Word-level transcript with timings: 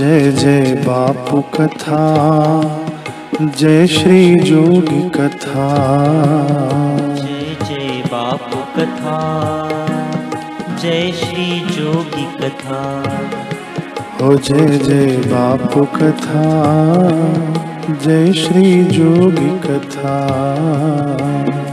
जय 0.00 0.32
जय 0.32 0.74
बापू 0.86 1.40
कथा 1.40 2.04
जय 3.42 3.86
श्री 3.86 4.34
जोगी 4.34 5.10
कथा। 5.10 5.66
जय 7.14 7.56
जय 7.68 8.02
बापू 8.06 8.60
कथा 8.76 9.18
जय 10.82 11.12
श्री 11.12 11.60
जोगी 11.60 12.24
कथा। 12.40 12.80
हो 14.22 14.36
जय 14.36 14.78
जय 14.78 15.16
बापू 15.16 15.84
कथा 15.84 16.46
जय 18.04 18.32
श्री 18.32 18.84
जोगी 18.84 19.58
कथा। 19.58 20.16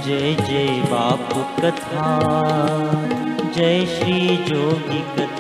जय 0.08 0.36
जय 0.50 0.84
बापू 0.92 1.62
कथा 1.62 2.12
जय 3.56 3.86
श्री 3.86 4.38
जोगी 4.38 5.00
कथा। 5.00 5.37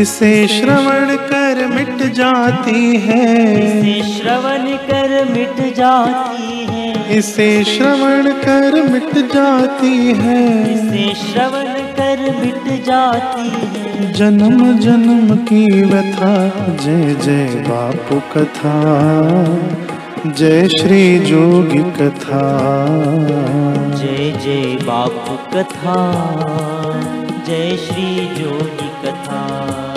इसे 0.00 0.48
श्रवण 0.48 1.16
कर 1.16 1.66
मिट 1.66 2.12
जाती 2.12 2.96
है। 2.96 3.44
इसे 3.80 4.12
श्रवण 4.12 4.76
कर 4.76 5.24
मिट 5.30 5.74
जाती 5.74 6.66
है। 6.66 7.18
इसे 7.18 7.64
श्रवण 7.64 8.32
कर 8.32 8.82
मिट 8.90 9.32
जाती 9.34 10.12
है। 10.12 10.62
इसे 10.74 11.14
श्रवण 11.14 11.80
कर 11.96 12.20
मिट 12.40 12.84
जाती 12.84 13.48
है। 13.48 14.12
जन्म 14.12 14.78
जन्म 14.78 15.36
की 15.36 15.82
व्यथा 15.82 16.48
जय 16.76 17.14
जय 17.14 17.44
बापू 17.44 18.20
कथा 18.20 18.76
जय 20.26 20.68
श्री 20.68 21.18
जोगी 21.18 21.82
कथा। 21.90 22.44
जय 23.98 24.40
जय 24.44 24.78
बापू 24.86 25.58
कथा 25.58 25.98
जय 27.46 27.76
श्री 27.76 28.42
जोगी 28.42 28.88
कथा। 29.04 29.87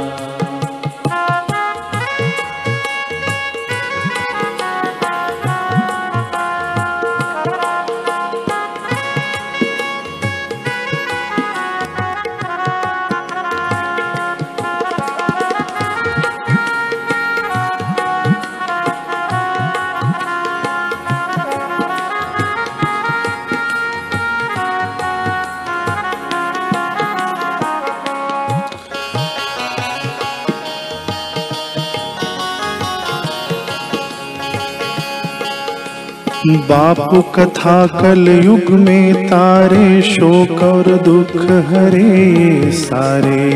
बापू 36.48 37.22
कथा 37.22 37.86
कल 37.88 38.28
युग 38.46 38.70
में 38.70 39.28
तारे 39.28 40.02
शोक 40.02 40.62
और 40.64 40.88
दुख 40.98 41.36
हरे 41.68 42.72
सारे। 42.72 43.52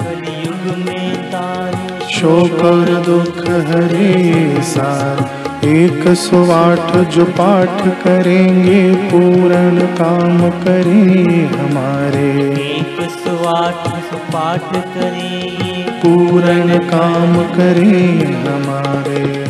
कलयुग 0.00 0.78
में 0.78 1.14
तारे 1.22 2.12
शोक 2.12 2.60
और 2.64 2.90
दुख 3.06 3.38
हरे 3.68 4.62
सारे। 4.62 5.84
एक 5.84 6.08
सौ 6.14 6.50
आठ 6.50 6.96
जो 6.96 7.24
पाठ 7.24 7.86
करेंगे 8.04 8.94
पूर्ण 8.94 9.86
काम 9.96 10.50
करें 10.50 11.46
हमारे। 11.48 12.30
एक 12.66 13.00
सौ 13.00 13.36
आठ 13.48 13.88
सौ 14.10 14.18
पाठ 14.32 14.76
करेंगे 14.94 15.82
पूर्ण 16.02 16.78
काम 16.78 17.42
करें 17.56 18.24
हमारे। 18.44 19.49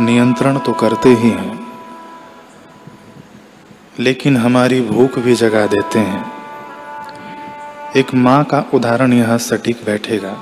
नियंत्रण 0.00 0.58
तो 0.58 0.72
करते 0.72 1.08
ही 1.08 1.30
हैं। 1.30 1.61
लेकिन 4.02 4.36
हमारी 4.36 4.80
भूख 4.80 5.18
भी 5.18 5.34
जगा 5.34 5.66
देते 5.66 5.98
हैं। 5.98 6.22
एक 7.96 8.14
माँ 8.14 8.44
का 8.44 8.64
उदाहरण 8.74 9.12
यहाँ 9.12 9.38
सटीक 9.38 9.84
बैठेगा। 9.84 10.32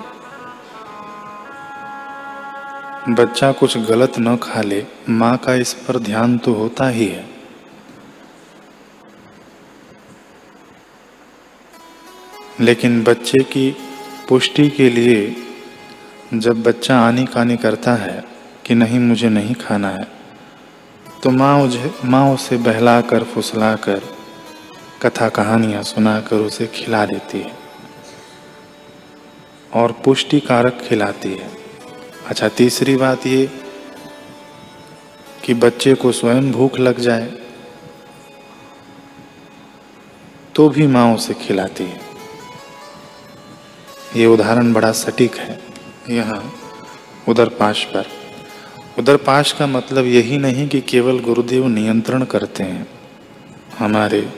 बच्चा 3.09 3.51
कुछ 3.53 3.77
गलत 3.79 4.19
न 4.19 4.37
खा 4.37 4.62
ले, 4.62 4.85
माँ 5.09 5.37
का 5.37 5.55
इस 5.55 5.73
पर 5.75 5.99
ध्यान 5.99 6.39
तो 6.39 6.53
होता 6.53 6.89
ही 6.89 7.07
है। 7.07 7.29
लेकिन 12.61 13.03
बच्चे 13.05 13.43
की 13.45 13.71
पुष्टि 14.29 14.69
के 14.71 14.91
लिए 14.91 15.37
जब 16.35 16.63
बच्चा 16.63 17.01
आनी 17.01 17.27
कानी 17.27 17.56
करता 17.56 17.95
है 17.95 18.25
कि 18.67 18.75
नहीं, 18.75 18.99
मुझे 19.01 19.29
नहीं 19.29 19.55
खाना 19.55 19.89
है 19.89 20.19
तो 21.22 21.31
माँ 21.31 21.58
मुझे 21.58 21.94
माँ 22.05 22.34
उसे 22.34 22.56
बहला 22.56 23.00
कर 23.00 23.25
फुसला 23.25 23.76
कर 23.76 24.02
कथा 25.02 25.28
कहानियाँ 25.28 25.82
सुनाकर 25.82 26.37
उसे 26.37 26.67
खिला 26.67 27.05
देती 27.06 27.38
है। 27.38 27.52
और 29.75 29.93
पुष्टि 29.93 30.40
कारक 30.40 30.81
खिलाती 30.81 31.32
है। 31.34 31.50
अच्छा 32.26 32.49
तीसरी 32.49 32.96
बात 32.96 33.26
ये 33.26 33.46
कि 35.44 35.55
बच्चे 35.55 35.94
को 35.94 36.12
स्वयं 36.12 36.50
भूख 36.52 36.78
लग 36.78 37.00
जाए 37.00 37.26
तो 40.55 40.69
भी 40.69 40.87
माँ 40.87 41.14
उसे 41.14 41.34
खिलाती 41.34 41.84
है। 41.84 42.00
ये 44.17 44.26
उदाहरण 44.26 44.72
बड़ा 44.72 44.93
सटीक 44.93 45.37
है। 45.37 45.61
यहाँ, 46.11 46.52
उधर 47.28 47.49
पाश 47.49 47.84
पर। 47.84 48.19
उदरपाश 49.00 49.52
का 49.52 49.67
मतलब 49.67 50.06
यही 50.06 50.38
नहीं 50.38 50.69
कि 50.69 50.81
केवल 50.81 51.19
गुरुदेव 51.19 51.67
नियंत्रण 51.67 52.25
करते 52.25 52.62
हैं 52.62 52.87
हमारे 53.79 54.32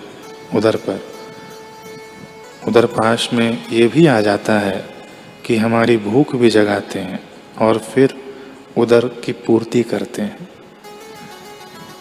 उधर 0.55 0.77
पर। 0.77 1.01
उधर 2.69 2.87
पाश 2.87 3.33
में 3.33 3.67
ये 3.71 3.89
भी 3.89 4.07
आ 4.07 4.21
जाता 4.21 4.59
है 4.59 4.85
कि 5.47 5.57
हमारी 5.57 5.97
भूख 5.97 6.37
भी 6.37 6.51
जगाते 6.51 6.99
हैं 6.99 7.21
और 7.59 7.79
फिर 7.79 8.15
उधर 8.77 9.09
की 9.09 9.33
पूर्ति 9.33 9.83
करते 9.83 10.23
हैं। 10.23 10.49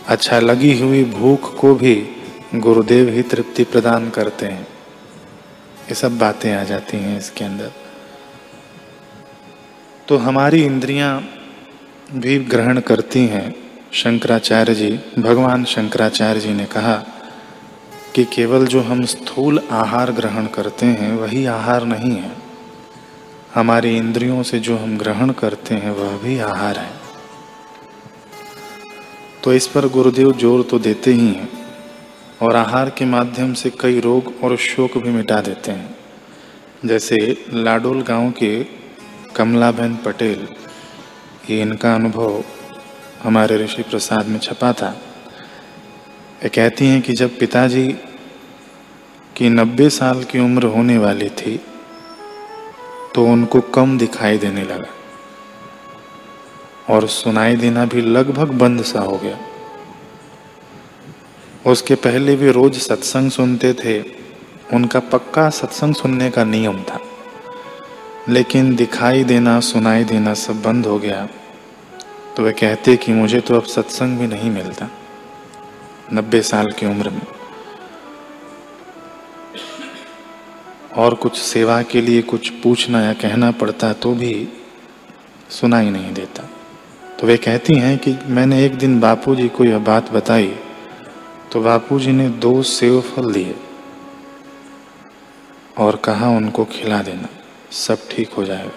अच्छा 0.08 0.40
लगी 0.40 0.80
हुई 0.80 1.04
भूख 1.04 1.60
को 1.60 1.76
भी 1.76 1.96
गुरुदेव 2.56 3.10
ही 3.10 3.22
तृप्ति 3.22 3.64
प्रदान 3.64 4.10
करते 4.10 4.46
हैं। 4.46 4.68
ये 5.90 5.96
सब 5.96 6.18
बातें 6.18 6.56
आ 6.56 6.64
जाती 6.64 6.98
हैं 6.98 7.18
इसके 7.18 7.46
अंदर। 7.46 7.72
तो 10.08 10.18
हमारी 10.18 10.66
इंद्रियाँ 10.66 11.38
भी 12.14 12.38
ग्रहण 12.40 12.80
करती 12.80 13.20
हैं। 13.20 13.56
शंकराचार्य 13.94 14.74
जी, 14.76 14.90
भगवान 15.20 15.64
शंकराचार्य 15.66 16.40
जी 16.40 16.54
ने 16.54 16.66
कहा 16.66 16.96
कि 18.16 18.24
केवल 18.26 18.66
जो 18.66 18.82
हम 18.82 19.04
स्थूल 19.06 19.60
आहार 19.72 20.12
ग्रहण 20.12 20.46
करते 20.46 20.86
हैं, 20.86 21.12
वही 21.14 21.46
आहार 21.46 21.86
नहीं 21.86 22.16
है। 22.16 22.32
हमारी 23.56 23.96
इंद्रियों 23.98 24.44
से 24.44 24.60
जो 24.60 24.78
हम 24.78 24.98
ग्रहण 24.98 25.32
करते 25.32 25.76
हैं, 25.76 25.92
वह 25.92 26.18
भी 26.18 26.38
आहार 26.40 26.78
है। 26.78 26.92
तो 29.44 29.54
इस 29.54 29.68
पर 29.68 29.88
गुरुदेव 29.88 30.32
ज़ोर 30.32 30.64
तो 30.64 30.80
देते 30.80 31.14
ही 31.14 31.28
हैं 31.28 31.50
और 32.42 32.56
आहार 32.56 32.90
के 32.90 33.06
माध्यम 33.06 33.54
से 33.54 33.70
कई 33.80 34.00
रोग 34.00 34.34
और 34.44 34.56
शोक 34.58 34.98
भी 34.98 35.10
मिटा 35.10 35.42
देते 35.42 35.72
हैं। 35.72 35.96
जैसे 36.86 37.18
लाडोल 37.54 38.02
गाँव 38.02 38.32
के 38.32 38.64
कमलाबेन 39.36 39.96
पटेल 39.96 40.48
ये 41.50 41.62
इनका 41.62 41.94
अनुभव 41.96 42.44
हमारे 43.24 43.58
ऋषि 43.58 43.84
प्रसाद 43.84 44.28
में 44.28 44.40
छपा 44.40 44.72
था। 44.74 44.90
ये 46.44 46.50
कहती 46.50 46.88
हैं 46.88 47.02
कि 47.02 47.14
जब 47.14 47.38
पिताजी 47.40 47.88
की 49.36 49.50
नब्बे 49.50 49.90
साल 49.90 50.24
की 50.24 50.40
उम्र 50.40 50.64
होने 50.66 50.98
वाली 50.98 51.30
थी 51.30 51.58
तो 53.16 53.26
उनको 53.26 53.62
कम 53.62 53.98
दिखाई 53.98 54.38
देने 54.38 54.64
लगा। 54.64 54.90
और 56.90 57.08
सुनाई 57.08 57.56
देना 57.56 57.86
भी 57.86 58.02
लगभग 58.02 58.52
बंद 58.54 58.84
सा 58.84 59.00
हो 59.00 59.18
गया। 59.18 59.38
उसके 61.66 61.96
पहले 61.96 62.36
भी 62.36 62.52
रोज 62.52 62.78
सत्संग 62.78 63.32
सुनते 63.32 63.74
थे, 63.74 64.00
उनका 64.74 65.00
पक्का 65.00 65.50
सत्संग 65.50 65.96
सुनने 65.96 66.30
का 66.30 66.44
नियम 66.44 66.82
था। 66.84 67.00
लेकिन 68.30 68.76
दिखाई 68.76 69.24
देना, 69.24 69.60
सुनाई 69.60 70.04
देना 70.04 70.34
सब 70.34 70.62
बंद 70.62 70.86
हो 70.86 70.98
गया। 71.00 71.28
तो 72.38 72.44
वे 72.44 72.52
कहते 72.52 72.96
कि 72.96 73.14
मुझे 73.14 73.40
तो 73.40 73.56
अब 73.56 73.64
सत्संग 73.66 74.18
भी 74.20 74.28
नहीं 74.28 74.50
मिलता, 74.52 74.90
नब्बे 76.14 76.42
साल 76.42 76.72
की 76.72 76.86
उम्र 76.86 77.10
में। 77.10 77.22
और 80.98 81.14
कुछ 81.16 81.38
सेवा 81.38 81.82
के 81.82 82.02
लिए 82.02 82.22
कुछ 82.22 82.50
पूछना 82.64 83.02
या 83.02 83.14
कहना 83.14 83.52
पड़ता 83.52 83.92
तो 83.94 84.14
भी 84.14 84.48
सुनाई 85.50 85.90
नहीं 85.90 86.14
देता। 86.14 86.48
तो 87.20 87.28
वे 87.28 87.38
कहती 87.38 87.76
हैं 87.76 87.98
कि 87.98 88.18
मैंने 88.28 88.64
एक 88.66 88.76
दिन 88.76 89.00
बापूजी 89.00 89.48
को 89.48 89.66
यह 89.66 89.78
बात 89.80 90.12
बताई 90.12 90.54
तो 91.52 91.62
बापूजी 91.62 92.12
ने 92.12 92.30
दो 92.30 92.62
सेव 92.64 93.00
फल 93.02 93.32
दिए 93.34 93.56
और 95.78 95.96
कहा, 95.96 96.30
उनको 96.30 96.66
खिला 96.66 97.02
देना। 97.02 97.28
सब 97.72 97.98
ठीक 98.12 98.30
हो 98.30 98.44
जाएगा। 98.44 98.72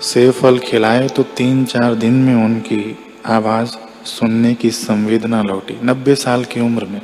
सेव 0.00 0.30
फल 0.32 0.58
खिलाए 0.58 1.08
तो 1.08 1.22
तीन 1.22 1.64
चार 1.64 1.94
दिन 1.94 2.12
में 2.12 2.34
उनकी 2.34 2.98
आवाज़ 3.26 3.76
सुनने 4.06 4.54
की 4.54 4.70
संवेदना 4.70 5.42
लौटी। 5.42 5.78
नब्बे 5.84 6.14
साल 6.14 6.44
की 6.44 6.60
उम्र 6.60 6.84
में। 6.84 7.00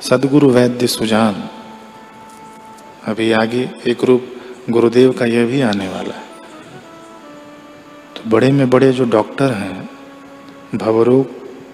सदगुरु 0.00 0.50
वैद्य 0.50 0.86
सुजान, 0.86 1.42
अभी 3.04 3.32
आगे 3.32 3.70
एक 3.86 4.04
रूप 4.04 4.28
गुरुदेव 4.70 5.12
का 5.12 5.24
यह 5.24 5.46
भी 5.46 5.60
आने 5.60 5.88
वाला 5.88 6.14
है। 6.14 6.24
तो 8.16 8.30
बड़े 8.30 8.52
में 8.52 8.68
बड़े 8.70 8.92
जो 8.92 9.04
डॉक्टर 9.04 9.52
हैं, 9.52 9.88
भवरोग 10.74 11.26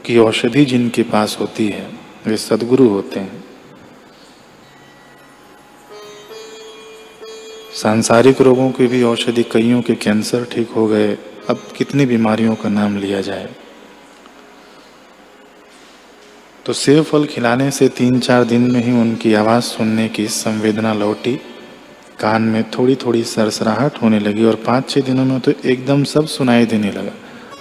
की 0.05 0.19
औषधि 0.19 0.64
जिनके 0.64 1.03
पास 1.03 1.37
होती 1.41 1.69
है, 1.69 1.91
वे 2.26 2.37
सदगुरु 2.37 2.88
होते 2.88 3.20
हैं। 3.20 3.39
सांसारिक 7.82 8.41
रोगों 8.41 8.71
की 8.71 8.87
भी 8.87 9.03
औषधि 9.03 9.43
कईयों 9.43 9.82
के 9.82 9.94
कैंसर 9.94 10.44
ठीक 10.44 10.71
हो 10.71 10.87
गए। 10.87 11.12
अब 11.50 11.62
कितनी 11.77 12.06
बीमारियों 12.06 12.55
का 12.55 12.69
नाम 12.69 12.99
लिया 12.99 13.21
जाए। 13.21 13.49
तो 16.67 16.73
सेब 16.73 17.03
फल 17.05 17.25
खिलाने 17.25 17.71
से 17.71 17.88
तीन 17.88 18.21
चार 18.21 18.44
दिन 18.44 18.71
में 18.73 18.82
ही 18.85 18.93
उनकी 18.93 19.35
आवाज़ 19.35 19.65
सुनने 19.65 20.09
की 20.09 20.29
संवेदना 20.29 20.94
लौटी। 20.94 21.35
कान 22.21 22.43
में 22.43 22.62
थोड़ी 22.71 22.97
थोड़ी 22.97 23.25
सरसराहट 23.25 24.03
होने 24.03 24.19
लगी 24.19 24.44
और 24.44 24.55
पाँच 24.55 24.91
छः 24.91 25.00
दिनों 25.00 25.25
में 25.25 25.41
तो 25.41 25.53
एकदम 25.65 26.05
सब 26.05 26.27
सुनाई 26.27 26.67
देने 26.67 26.93
लगा। 26.93 27.12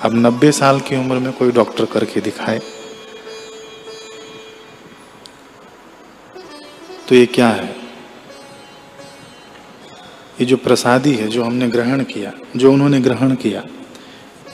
अब 0.01 0.15
नब्बे 0.15 0.51
साल 0.51 0.79
की 0.79 0.95
उम्र 0.95 1.19
में 1.19 1.33
कोई 1.33 1.51
डॉक्टर 1.51 1.85
करके 1.85 2.21
दिखाए। 2.21 2.59
तो 7.07 7.15
ये 7.15 7.25
क्या 7.25 7.49
है? 7.49 7.78
ये 10.39 10.45
जो 10.45 10.57
प्रसादी 10.57 11.13
है, 11.13 11.27
जो 11.27 11.43
हमने 11.43 11.67
ग्रहण 11.67 12.03
किया, 12.03 12.31
जो 12.55 12.71
उन्होंने 12.73 12.99
ग्रहण 12.99 13.35
किया 13.35 13.63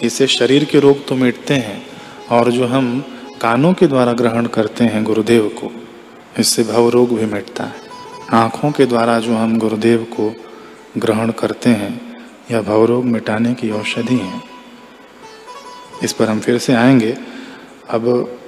इससे 0.04 0.28
शरीर 0.28 0.64
के 0.64 0.80
रोग 0.80 1.06
तो 1.08 1.16
मिटते 1.16 1.54
हैं 1.54 1.82
और 2.32 2.52
जो 2.52 2.66
हम 2.68 3.04
कानों 3.42 3.74
के 3.74 3.88
द्वारा 3.88 4.14
ग्रहण 4.14 4.46
करते 4.46 4.84
हैं 4.84 5.04
गुरुदेव 5.04 5.48
को, 5.48 5.72
इससे 6.40 6.64
भव 6.64 6.90
रोग 6.90 7.16
भी 7.20 7.26
मिटता 7.26 7.64
है। 7.64 7.74
आँखों 8.34 8.72
के 8.72 8.86
द्वारा 8.86 9.20
जो 9.20 9.36
हम 9.36 9.58
गुरुदेव 9.60 10.04
को 10.04 10.34
ग्रहण 10.98 11.32
करते 11.32 11.70
हैं, 11.70 12.24
यह 12.52 12.62
भव 12.62 12.86
रोग 12.86 13.06
मिटाने 13.06 13.54
की 13.54 13.70
औषधि 13.72 14.16
है। 14.16 14.42
इस 16.04 16.14
पर 16.14 16.30
हम 16.30 16.40
फिर 16.40 16.58
से 16.58 16.74
आएँगे। 16.74 17.18
अब 17.90 18.40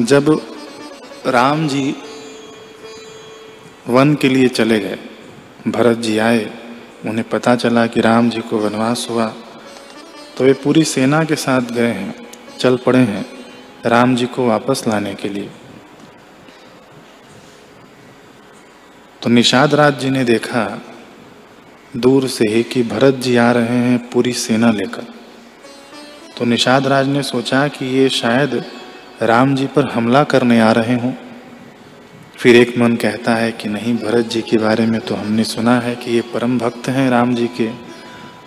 जब 0.00 0.40
राम 1.26 1.68
जी 1.68 1.94
वन 3.88 4.14
के 4.14 4.28
लिए 4.28 4.48
चले 4.48 4.80
गए। 4.80 4.98
भरत 5.68 5.98
जी 5.98 6.18
आए। 6.18 6.50
उन्हें 7.06 7.28
पता 7.28 7.56
चला 7.56 7.86
कि 7.86 8.00
राम 8.00 8.30
जी 8.30 8.40
को 8.40 8.58
वनवास 8.58 9.06
हुआ। 9.10 9.26
तो 10.36 10.44
वे 10.44 10.52
पूरी 10.52 10.84
सेना 10.84 11.24
के 11.24 11.36
साथ 11.36 11.60
गए 11.60 11.92
हैं, 11.92 12.14
चल 12.58 12.76
पड़े 12.76 12.98
हैं 12.98 13.26
राम 13.86 14.16
जी 14.16 14.26
को 14.26 14.46
वापस 14.46 14.84
लाने 14.88 15.14
के 15.14 15.28
लिए। 15.28 15.50
तो 19.22 19.30
निषाद 19.30 19.74
राज 19.74 19.98
जी 20.00 20.10
ने 20.10 20.24
देखा, 20.24 20.82
दूर 21.96 22.28
से 22.28 22.44
ही 22.48 22.62
कि 22.62 22.82
भरत 22.82 23.14
जी 23.14 23.36
आ 23.36 23.50
रहे 23.52 23.78
हैं 23.78 24.10
पूरी 24.10 24.32
सेना 24.32 24.70
लेकर। 24.70 25.04
तो 26.38 26.44
निषाद 26.44 26.86
राज 26.86 27.06
ने 27.06 27.22
सोचा 27.22 27.68
कि 27.68 27.86
ये 27.86 28.08
शायद 28.08 28.64
राम 29.22 29.54
जी 29.54 29.66
पर 29.66 29.90
हमला 29.90 30.24
करने 30.24 30.60
आ 30.60 30.72
रहे 30.72 30.94
हों। 30.94 31.12
फिर 32.38 32.56
एक 32.56 32.76
मन 32.78 32.94
कहता 32.96 33.34
है 33.34 33.52
कि 33.52 33.68
नहीं, 33.68 33.96
भरत 33.96 34.26
जी 34.26 34.40
के 34.42 34.56
बारे 34.58 34.86
में 34.86 35.00
तो 35.00 35.14
हमने 35.14 35.44
सुना 35.44 35.78
है 35.80 35.94
कि 35.96 36.10
ये 36.10 36.20
परम 36.34 36.58
भक्त 36.58 36.88
हैं 36.88 37.08
राम 37.10 37.34
जी 37.34 37.46
के। 37.60 37.70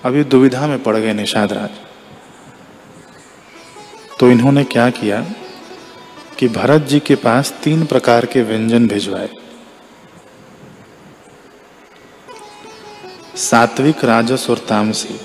अभी 0.05 0.23
दुविधा 0.23 0.67
में 0.67 0.81
पड़ 0.83 0.95
गए 0.97 1.13
निषाद 1.13 1.53
राज। 1.53 1.69
तो 4.19 4.29
इन्होंने 4.31 4.63
क्या 4.63 4.89
किया 4.89 5.21
कि 6.39 6.47
भरत 6.47 6.81
जी 6.81 6.99
के 6.99 7.15
पास 7.15 7.51
तीन 7.63 7.85
प्रकार 7.85 8.25
के 8.25 8.41
व्यंजन 8.41 8.87
भिजवाए। 8.87 9.29
सात्विक 13.35 14.03
राजस 14.05 14.49
और 14.49 14.57
तामसी, 14.57 15.19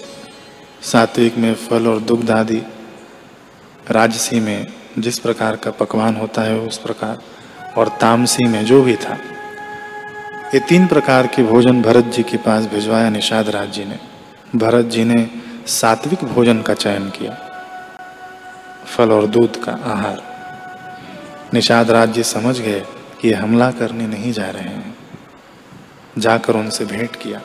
सात्विक 0.82 1.36
में 1.36 1.54
फल 1.54 1.86
और 1.86 2.00
दुग्ध 2.00 2.30
आदि, 2.30 2.62
राजसी 3.90 4.40
में 4.40 4.66
जिस 4.98 5.18
प्रकार 5.18 5.56
का 5.56 5.70
पकवान 5.70 6.16
होता 6.16 6.42
है 6.42 6.58
उस 6.58 6.78
प्रकार। 6.78 7.22
और 7.76 7.88
तामसी 8.00 8.46
में 8.46 8.64
जो 8.64 8.82
भी 8.82 8.96
था, 8.96 9.18
ये 10.54 10.60
तीन 10.60 10.86
प्रकार 10.86 11.26
के 11.26 11.42
भोजन 11.42 11.82
भरत 11.82 12.04
जी 12.06 12.22
के 12.22 12.36
पास 12.36 12.66
भिजवाया 12.66 13.08
निषाद 13.10 13.48
राज 13.48 13.70
जी 13.70 13.84
ने। 13.84 13.98
भरत 14.56 14.84
जी 14.84 15.04
ने 15.04 15.26
सात्विक 15.66 16.24
भोजन 16.24 16.60
का 16.62 16.74
चयन 16.74 17.08
किया, 17.10 17.32
फल 18.86 19.12
और 19.12 19.26
दूध 19.26 19.62
का 19.64 19.72
आहार। 19.84 20.22
निषाद 21.54 21.90
राज 21.90 22.12
जी 22.12 22.22
समझ 22.22 22.58
गए 22.60 22.80
कि 23.20 23.28
ये 23.28 23.34
हमला 23.34 23.70
करने 23.70 24.06
नहीं 24.06 24.32
जा 24.32 24.48
रहे 24.50 24.62
हैं। 24.64 24.94
जाकर 26.18 26.56
उनसे 26.56 26.84
भेंट 26.84 27.16
किया। 27.16 27.40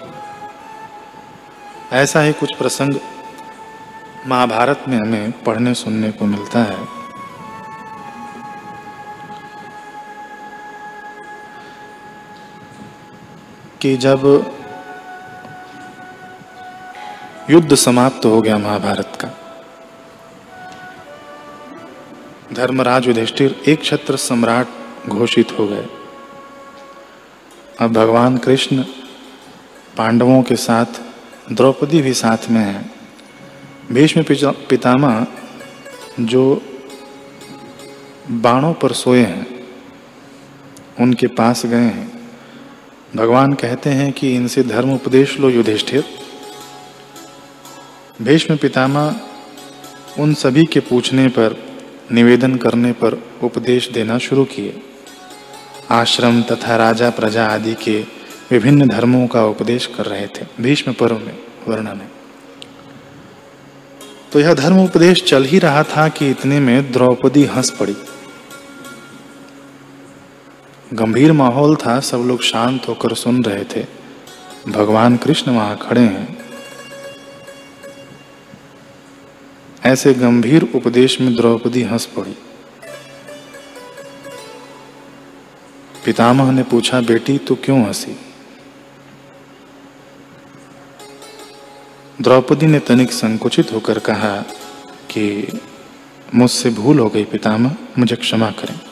ऐसा 1.94 2.22
ही 2.22 2.34
कुछ 2.34 2.56
प्रसंग 2.56 3.00
महाभारत 4.28 4.84
में 4.88 4.98
हमें 4.98 5.32
पढ़ने 5.44 5.74
सुनने 5.74 6.12
को 6.12 6.26
मिलता 6.26 6.60
है। 6.60 6.99
कि 13.82 13.98
जब 13.98 14.24
युद्ध 17.50 17.76
समाप्त 17.76 18.26
हो 18.26 18.42
गया 18.42 18.58
महाभारत 18.58 19.18
का, 19.22 19.30
धर्मराज 22.54 23.08
युधिष्ठिर 23.08 23.62
एक 23.68 23.84
छत्र 23.84 24.16
सम्राट 24.16 24.68
घोषित 25.10 25.52
हो 25.60 25.68
गए। 25.68 25.88
अब 27.80 27.94
भगवान 27.94 28.38
कृष्ण 28.38 28.84
पांडवों 29.98 30.42
के 30.44 30.56
साथ, 30.56 30.86
द्रौपदी 31.52 32.02
भी 32.02 32.14
साथ 32.14 32.50
में 32.50 32.62
है। 32.62 32.92
भीष्म 33.92 34.24
पितामह 34.70 35.28
जो 36.20 36.62
बाणों 38.32 38.74
पर 38.74 38.92
सोए 38.92 39.24
हैं, 39.24 39.68
उनके 41.00 41.28
पास 41.28 41.66
गए 41.66 41.78
हैं। 41.78 42.19
भगवान 43.16 43.54
कहते 43.54 43.90
हैं 43.90 44.12
कि 44.14 44.34
इनसे 44.36 44.64
धर्म 44.64 44.94
उपदेश 44.94 45.40
लो, 45.40 45.50
युधिष्ठिर। 45.50 46.04
भीष्म 48.22 48.58
पितामह 48.58 49.16
उन 50.20 50.34
सभी 50.34 50.66
के 50.66 50.80
पूछने 50.80 51.28
पर, 51.28 51.56
निवेदन 52.12 52.56
करने 52.56 52.92
पर 52.94 53.22
उपदेश 53.44 53.90
देना 53.90 54.18
शुरू 54.18 54.44
किए। 54.46 54.82
आश्रम 55.92 56.42
तथा 56.42 56.76
राजा, 56.76 57.10
प्रजा 57.10 57.46
आदि 57.48 57.74
के 57.84 58.00
विभिन्न 58.52 58.88
धर्मों 58.88 59.26
का 59.28 59.46
उपदेश 59.46 59.86
कर 59.88 60.06
रहे 60.06 60.28
थे, 60.28 60.46
भीष्म 60.60 60.94
पर्व 60.94 61.18
में 61.18 61.38
वर्णन 61.68 61.98
है 61.98 62.10
तो 64.34 64.40
यह 64.40 64.54
धर्म 64.54 64.84
उपदेश 64.84 65.24
चल 65.24 65.44
ही 65.44 65.60
रहा 65.60 65.84
था 65.88 66.08
कि 66.10 66.30
इतने 66.30 66.60
में 66.60 66.92
द्रौपदी 66.92 67.46
हंस 67.46 67.70
पड़ी। 67.70 67.96
गंभीर 70.94 71.32
माहौल 71.32 71.76
था, 71.76 72.00
सब 72.00 72.18
लोग 72.18 72.42
शांत 72.42 72.88
होकर 72.88 73.16
सुन 73.16 73.44
रहे 73.44 73.64
थे। 73.64 73.86
भगवान 74.72 75.18
कृष्ण 75.18 75.52
वहाँ 75.52 75.78
खड़े 75.78 76.02
हैं। 76.02 76.38
ऐसे 79.86 80.14
गंभीर 80.14 80.72
उपदेश 80.76 81.22
में 81.22 81.36
द्रौपदी 81.36 81.84
हंस 81.84 82.06
पड़ी। 82.06 82.38
पितामह 86.06 86.52
ने 86.52 86.64
पूछा, 86.64 87.02
बेटी, 87.02 87.38
तू 87.38 87.56
क्यों 87.56 87.88
हँसी? 87.88 88.20
द्रौपदी 92.22 92.66
ने 92.66 92.80
तनिक 92.80 93.12
संकुचित 93.12 93.74
होकर 93.74 94.00
कहा 94.00 94.42
कि, 95.12 95.48
मुझसे 96.36 96.70
भूल 96.70 97.00
हो 97.00 97.10
गई 97.10 97.24
पितामह, 97.24 97.76
मुझे 98.00 98.16
क्षमा 98.16 98.52
करें। 98.52 98.89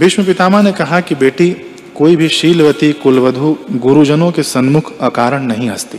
भीष्म 0.00 0.24
पितामह 0.24 0.62
ने 0.62 0.72
कहा 0.72 1.00
कि 1.00 1.14
बेटी, 1.14 1.50
कोई 1.96 2.16
भी 2.16 2.28
शीलवती, 2.28 2.92
कुलवधु, 2.92 3.58
गुरुजनों 3.70 4.32
के 4.32 4.42
सन्मुख 4.42 4.92
अकारण 5.00 5.42
नहीं 5.42 5.70
हंसती। 5.70 5.98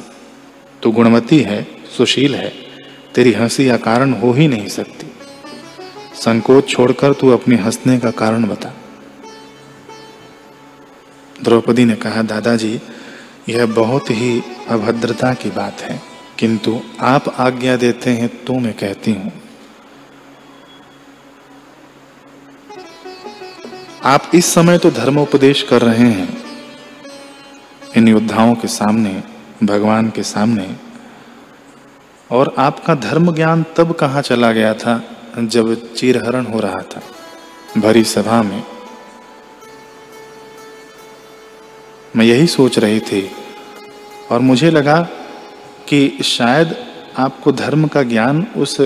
तू 0.81 0.91
गुणवती 0.91 1.39
है, 1.39 1.67
सुशील 1.97 2.35
है, 2.35 2.53
तेरी 3.15 3.33
हँसी 3.33 3.67
अकारण 3.67 4.13
हो 4.13 4.31
ही 4.33 4.47
नहीं 4.47 4.67
सकती। 4.67 5.11
संकोच 6.15 6.69
छोड़कर 6.69 7.13
तू 7.13 7.29
अपने 7.29 7.55
हंसने 7.55 7.99
का 7.99 8.11
कारण 8.11 8.47
बता। 8.47 8.73
द्रौपदी 11.43 11.85
ने 11.85 11.95
कहा, 11.95 12.21
दादाजी, 12.21 12.79
यह 13.49 13.65
बहुत 13.65 14.11
ही 14.11 14.41
अभद्रता 14.69 15.33
की 15.33 15.49
बात 15.49 15.81
है, 15.81 16.01
किंतु 16.39 16.79
आप 17.01 17.35
आज्ञा 17.39 17.75
देते 17.75 18.09
हैं 18.09 18.29
तो 18.45 18.59
मैं 18.59 18.73
कहती 18.73 19.11
हूँ। 19.11 19.31
आप 24.05 24.31
इस 24.33 24.53
समय 24.53 24.77
तो 24.77 24.91
धर्मोपदेश 24.91 25.63
कर 25.63 25.81
रहे 25.81 26.09
हैं। 26.09 26.43
इन 27.97 28.07
योद्धाओं 28.07 28.55
के 28.55 28.67
सामने, 28.67 29.23
भगवान 29.63 30.09
के 30.09 30.23
सामने। 30.23 30.75
और 32.31 32.55
आपका 32.57 32.95
धर्म 32.95 33.35
ज्ञान 33.35 33.65
तब 33.77 33.93
कहाँ 33.93 34.21
चला 34.21 34.51
गया 34.51 34.73
था, 34.73 35.03
जब 35.39 35.93
चीरहरण 35.93 36.45
हो 36.45 36.59
रहा 36.59 36.81
था, 36.81 37.01
भरी 37.77 38.03
सभा 38.03 38.43
में? 38.43 38.63
मैं 42.15 42.25
यही 42.25 42.47
सोच 42.47 42.79
रही 42.79 42.99
थी, 42.99 43.31
और 44.31 44.39
मुझे 44.39 44.71
लगा 44.71 45.01
कि 45.87 46.19
शायद 46.23 46.85
आपको 47.17 47.51
धर्म 47.51 47.87
का 47.87 48.03
ज्ञान 48.03 48.47
उस 48.57 48.81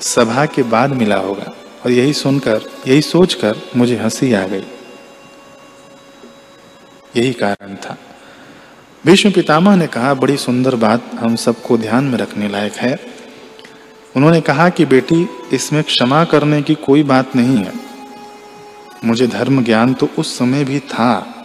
सभा 0.00 0.46
के 0.46 0.62
बाद 0.62 0.90
मिला 0.90 1.16
होगा। 1.16 1.52
और 1.84 1.90
यही 1.90 2.12
सुनकर, 2.12 2.60
यही 2.88 3.02
सोचकर 3.02 3.56
मुझे 3.76 3.96
हँसी 3.96 4.32
आ 4.32 4.46
गई। 4.46 4.64
यही 7.16 7.32
कारण 7.32 7.74
था। 7.74 7.98
भीष्म 9.06 9.30
पितामह 9.30 9.76
ने 9.76 9.86
कहा, 9.86 10.14
बड़ी 10.14 10.36
सुंदर 10.36 10.74
बात 10.74 11.10
हम 11.14 11.36
सबको 11.36 11.78
ध्यान 11.78 12.04
में 12.04 12.18
रखने 12.18 12.48
लायक 12.48 12.72
है। 12.72 13.00
उन्होंने 14.16 14.40
कहा 14.40 14.68
कि 14.68 14.84
बेटी, 14.84 15.28
इसमें 15.52 15.84
क्षमा 15.84 16.24
करने 16.24 16.62
की 16.62 16.74
कोई 16.74 17.02
बात 17.02 17.36
नहीं 17.36 17.56
है। 17.56 17.72
मुझे 19.04 19.26
धर्म 19.26 19.64
ज्ञान 19.64 19.94
तो 19.94 20.08
उस 20.18 20.38
समय 20.38 20.64
भी 20.64 20.80
था। 20.80 21.36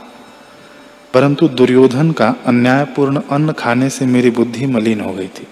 परंतु 1.13 1.47
दुर्योधन 1.47 2.11
का 2.11 2.35
अन्यायपूर्ण 2.45 3.21
अन्न 3.31 3.51
खाने 3.51 3.89
से 3.89 4.05
मेरी 4.05 4.29
बुद्धि 4.29 4.65
मलिन 4.65 5.01
हो 5.01 5.13
गई 5.13 5.27
थी। 5.27 5.47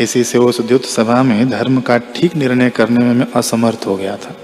इसी 0.00 0.24
से 0.24 0.38
उस 0.38 0.60
द्युत 0.60 0.84
सभा 0.84 1.22
में 1.22 1.50
धर्म 1.50 1.80
का 1.80 1.98
ठीक 1.98 2.36
निर्णय 2.36 2.70
करने 2.70 3.04
में 3.04 3.14
मैं 3.14 3.26
असमर्थ 3.36 3.86
हो 3.86 3.96
गया 3.96 4.16
था। 4.16 4.34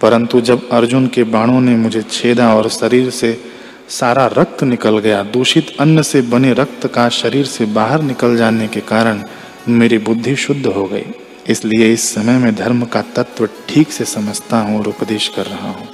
परंतु 0.00 0.40
जब 0.40 0.68
अर्जुन 0.68 1.06
के 1.06 1.24
बाणों 1.24 1.60
ने 1.60 1.76
मुझे 1.76 2.02
छेदा 2.02 2.54
और 2.54 2.68
शरीर 2.68 3.10
से 3.10 3.44
सारा 3.88 4.26
रक्त 4.26 4.62
निकल 4.62 4.98
गया, 4.98 5.22
दूषित 5.22 5.76
अन्न 5.80 6.02
से 6.02 6.22
बने 6.22 6.52
रक्त 6.52 6.86
का 6.86 7.08
शरीर 7.08 7.46
से 7.46 7.64
बाहर 7.64 8.02
निकल 8.02 8.36
जाने 8.36 8.68
के 8.68 8.80
कारण 8.80 9.22
मेरी 9.68 9.98
बुद्धि 9.98 10.36
शुद्ध 10.36 10.66
हो 10.66 10.84
गई। 10.84 11.04
इसलिए 11.48 11.92
इस 11.92 12.14
समय 12.14 12.38
में 12.38 12.54
धर्म 12.54 12.84
का 12.84 13.02
तत्व 13.02 13.48
ठीक 13.68 13.92
से 13.92 14.04
समझता 14.04 14.60
हूँ 14.60 14.78
और 14.78 14.88
उपदेश 14.88 15.28
कर 15.28 15.46
रहा 15.46 15.70
हूँ। 15.70 15.88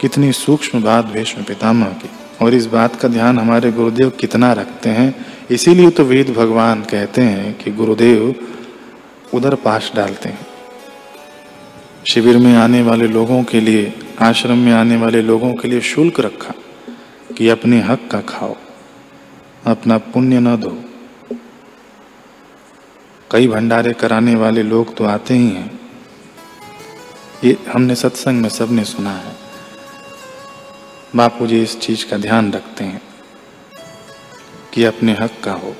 कितनी 0.00 0.32
सूक्ष्म 0.32 0.82
बात 0.82 1.04
भीष्म 1.04 1.42
पितामह 1.42 1.86
की। 1.86 2.10
और 2.42 2.54
इस 2.54 2.66
बात 2.66 2.96
का 2.96 3.08
ध्यान 3.08 3.38
हमारे 3.38 3.72
गुरुदेव 3.72 4.10
कितना 4.10 4.52
रखते 4.52 4.90
हैं, 4.90 5.14
इसीलिए 5.50 5.90
तो 5.90 6.04
वेद 6.04 6.30
भगवान 6.30 6.82
कहते 6.82 7.22
हैं 7.22 7.54
कि 7.58 7.70
गुरुदेव 7.70 8.34
उधर 9.34 9.54
पास 9.54 9.92
डालते 9.94 10.28
हैं। 10.28 10.46
शिविर 12.06 12.36
में 12.38 12.54
आने 12.56 12.82
वाले 12.82 13.06
लोगों 13.08 13.42
के 13.44 13.60
लिए, 13.60 13.92
आश्रम 14.20 14.58
में 14.58 14.72
आने 14.72 14.96
वाले 14.96 15.22
लोगों 15.22 15.54
के 15.54 15.68
लिए 15.68 15.80
शुल्क 15.80 16.20
रखा 16.20 16.54
कि 17.36 17.48
अपने 17.48 17.80
हक 17.80 18.08
का 18.12 18.20
खाओ, 18.20 18.56
अपना 19.66 19.98
पुण्य 19.98 20.40
न 20.40 20.56
दो। 20.56 20.76
कई 23.30 23.48
भंडारे 23.48 23.92
कराने 23.92 24.34
वाले 24.34 24.62
लोग 24.62 24.94
तो 24.96 25.04
आते 25.04 25.34
ही 25.34 25.48
हैं। 25.48 25.80
ये 27.44 27.56
हमने 27.72 27.94
सत्संग 27.94 28.40
में 28.42 28.48
सबने 28.48 28.84
सुना 28.84 29.10
है। 29.10 29.37
बापू 31.16 31.46
जी 31.46 31.62
इस 31.62 31.80
चीज़ 31.80 32.10
का 32.10 32.16
ध्यान 32.16 32.52
रखते 32.52 32.84
हैं 32.84 33.02
कि 34.74 34.84
अपने 34.84 35.12
हक 35.12 35.30
का 35.44 35.52
हो। 35.52 35.76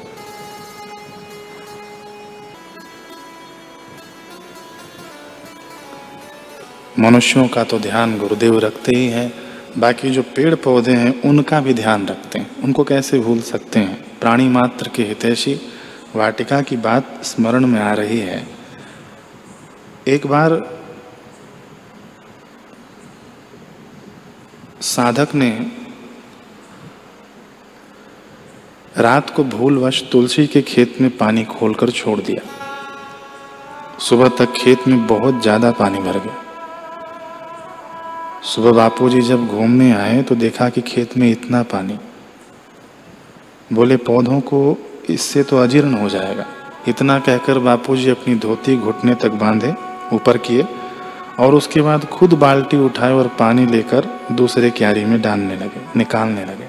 मनुष्यों 6.99 7.49
का 7.49 7.65
तो 7.65 7.79
ध्यान 7.79 8.19
गुरुदेव 8.19 8.59
रखते 8.59 8.93
ही 8.97 9.07
हैं, 9.07 9.33
बाकी 9.79 10.11
जो 10.11 10.23
पेड़ 10.23 10.55
पौधे 10.55 10.93
हैं, 10.93 11.23
उनका 11.23 11.61
भी 11.61 11.75
ध्यान 11.75 12.09
रखते 12.09 12.39
हैं। 12.39 12.57
उनको 12.57 12.85
कैसे 12.85 13.19
भूल 13.19 13.41
सकते 13.41 13.79
हैं? 13.79 14.19
प्राणी 14.21 14.49
मात्र 14.49 14.89
के 14.89 15.03
हितैषी 15.03 15.61
वाटिका 16.17 16.61
की 16.61 16.77
बात 16.77 17.25
स्मरण 17.25 17.67
में 17.67 17.81
आ 17.81 17.93
रही 17.93 18.19
है। 18.19 18.47
एक 20.09 20.27
बार 20.27 20.78
साधक 24.81 25.35
ने 25.35 25.51
रात 28.97 29.31
को 29.31 29.45
भूलवश 29.47 30.03
तुलसी 30.13 30.47
के 30.47 30.61
खेत 30.63 31.01
में 31.01 31.11
पानी 31.17 31.45
खोलकर 31.45 31.91
छोड़ 31.91 32.19
दिया। 32.21 32.43
सुबह 34.01 34.29
तक 34.39 34.53
खेत 34.53 34.87
में 34.89 35.07
बहुत 35.07 35.41
ज़्यादा 35.43 35.71
पानी 35.71 35.99
भर 35.99 36.19
गया। 36.19 36.37
सुबह 38.45 38.73
बापूजी 38.73 39.21
जब 39.21 39.47
घूमने 39.47 39.91
आए 39.93 40.23
तो 40.23 40.35
देखा 40.35 40.69
कि 40.69 40.81
खेत 40.83 41.17
में 41.17 41.31
इतना 41.31 41.63
पानी। 41.65 41.99
बोले, 43.71 43.97
पौधों 43.99 44.41
को 44.43 44.77
इससे 45.11 45.43
तो 45.43 45.59
अजीर्ण 45.59 45.95
हो 45.95 46.09
जाएगा। 46.09 46.45
इतना 46.89 47.19
कहकर 47.19 47.59
बापूजी 47.61 48.11
अपनी 48.11 48.35
धोती 48.37 48.77
घुटने 48.77 49.15
तक 49.15 49.31
बांधे, 49.41 49.75
ऊपर 50.13 50.39
किए 50.39 50.67
और 51.39 51.55
उसके 51.55 51.81
बाद 51.81 52.05
खुद 52.09 52.35
बाल्टी 52.35 52.77
उठाए 52.77 53.13
और 53.13 53.29
पानी 53.39 53.67
लेकर 53.67 54.18
दूसरे 54.33 54.71
क्यारी 54.71 55.05
में 55.05 55.21
डालने 55.23 55.57
लगे, 55.57 55.81
निकालने 55.97 56.45
लगे। 56.45 56.69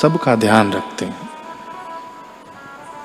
सबका 0.00 0.34
ध्यान 0.36 0.72
रखते 0.72 1.04
हैं। 1.04 1.30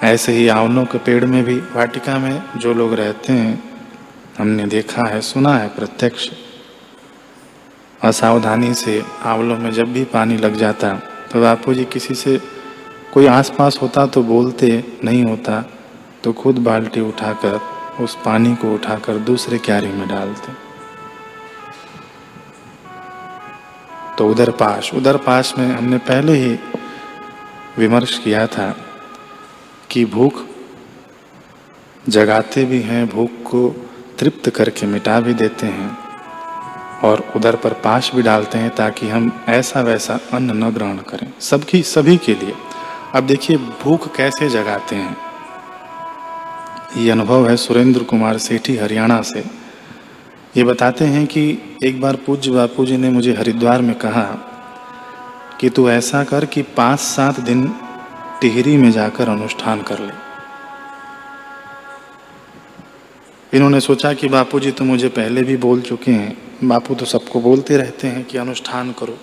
ऐसे 0.04 0.32
ही 0.32 0.48
आंवलों 0.48 0.86
के 0.86 0.98
पेड़ 0.98 1.26
में 1.26 1.44
भी, 1.44 1.56
वाटिका 1.56 2.18
में 2.18 2.44
जो 2.58 2.74
लोग 2.74 2.94
रहते 2.94 3.34
हैं, 3.34 3.64
हमने 4.38 4.66
देखा 4.66 5.08
है, 5.08 5.22
सुना 5.22 5.58
है 5.58 5.68
प्रत्यक्ष। 5.70 6.30
असावधानी 8.04 8.74
से 8.74 9.04
आंवलों 9.24 9.58
में 9.58 9.72
जब 9.72 9.94
भी 9.94 10.04
पानी 10.04 10.38
लग 10.38 10.56
जाता 10.56 10.94
तो 11.32 11.42
बापू 11.42 11.74
जी 11.74 11.86
किसी 11.86 12.16
से, 12.16 12.38
कोई 13.14 13.26
आसपास 13.28 13.80
होता 13.82 14.06
तो 14.06 14.24
बोलते, 14.24 14.84
नहीं 15.04 15.24
होता 15.24 15.62
तो 16.24 16.34
खुद 16.34 16.58
बाल्टी 16.58 17.02
उठाकर 17.02 17.60
उस 18.00 18.18
पानी 18.26 18.56
को 18.56 18.74
उठाकर 18.74 19.18
दूसरे 19.18 19.58
क्यारी 19.58 19.88
में 19.88 20.08
डालते। 20.08 20.68
तो 24.18 24.30
उधर 24.30 24.52
पाश 24.52 24.94
उधर 24.94 25.18
पाश 25.18 25.54
में 25.58 25.76
हमने 25.76 25.98
पहले 25.98 26.34
ही 26.34 26.60
विमर्श 27.78 28.18
किया 28.18 28.48
था 28.48 28.78
कि 29.90 30.06
भूख 30.06 30.46
जगाते 32.10 32.66
भी 32.66 32.82
हैं, 32.82 33.10
भूख 33.10 33.30
को 33.30 33.90
तृप्त 34.20 34.50
करके 34.50 34.86
मिटा 34.86 35.20
भी 35.20 35.34
देते 35.34 35.68
हैं 35.68 35.98
और 37.04 37.34
उधर 37.36 37.56
पर 37.56 37.74
पाश 37.74 38.12
भी 38.16 38.22
डालते 38.22 38.58
हैं 38.58 38.76
ताकि 38.76 39.10
हम 39.10 39.46
ऐसा 39.50 39.82
वैसा 39.82 40.20
अन्न 40.34 40.64
न 40.64 40.70
ग्रहण 40.70 40.98
करें। 40.98 41.34
सबकी, 41.40 41.84
सभी 41.84 42.18
के 42.18 42.34
लिए। 42.34 42.54
अब 43.16 43.24
देखिए, 43.24 43.58
भूख 43.58 44.16
कैसे 44.16 44.50
जगाते 44.50 44.96
हैं। 44.96 45.27
ये 46.98 47.10
अनुभव 47.12 47.50
है 47.50 47.56
सुरेंद्र 47.58 48.04
कुमार 48.04 48.38
सेठी, 48.38 48.76
हरियाणा 48.78 49.22
से। 49.22 49.44
ये 50.58 50.64
बताते 50.64 51.06
हैं 51.06 51.26
कि 51.28 51.42
एक 51.84 52.02
बार 52.02 52.16
पूज्य 52.16 52.52
बापू 52.52 52.86
जी 52.86 52.98
ने 52.98 53.10
मुझे 53.10 53.34
हरिद्वार 53.34 53.82
में 53.82 53.96
कहा 53.96 54.24
कि 55.62 55.70
तू 55.70 55.90
ऐसा 55.90 56.24
कर 56.24 56.46
कि 56.46 56.62
पाँच 56.62 57.00
सात 57.00 57.40
दिन 57.40 57.68
टिहरी 58.42 58.78
में 58.78 58.92
जाकर 58.92 59.30
अनुष्ठान 59.30 59.82
कर 59.82 60.00
ले। 60.00 60.14
इन्होंने 63.54 63.80
सोचा 63.80 64.14
कि 64.14 64.28
बापू 64.28 64.60
जी 64.60 64.72
तो 64.72 64.84
मुझे 64.84 65.08
पहले 65.10 65.44
भी 65.44 65.58
बोल 65.58 65.82
चुके 65.82 66.12
हैं। 66.12 66.38
बापू 66.64 66.96
तो 66.96 67.06
सबको 67.06 67.42
बोलते 67.42 67.78
रहते 67.78 68.08
हैं 68.08 68.24
कि 68.24 68.38
अनुष्ठान 68.38 68.92
करो। 68.92 69.18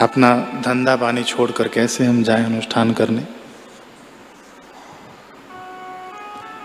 अपना 0.00 0.34
धंधा 0.64 0.96
पानी 0.96 1.22
छोड़कर 1.22 1.68
कैसे 1.68 2.04
हम 2.04 2.22
जाएँ 2.22 2.44
अनुष्ठान 2.44 2.92
करने? 2.92 3.39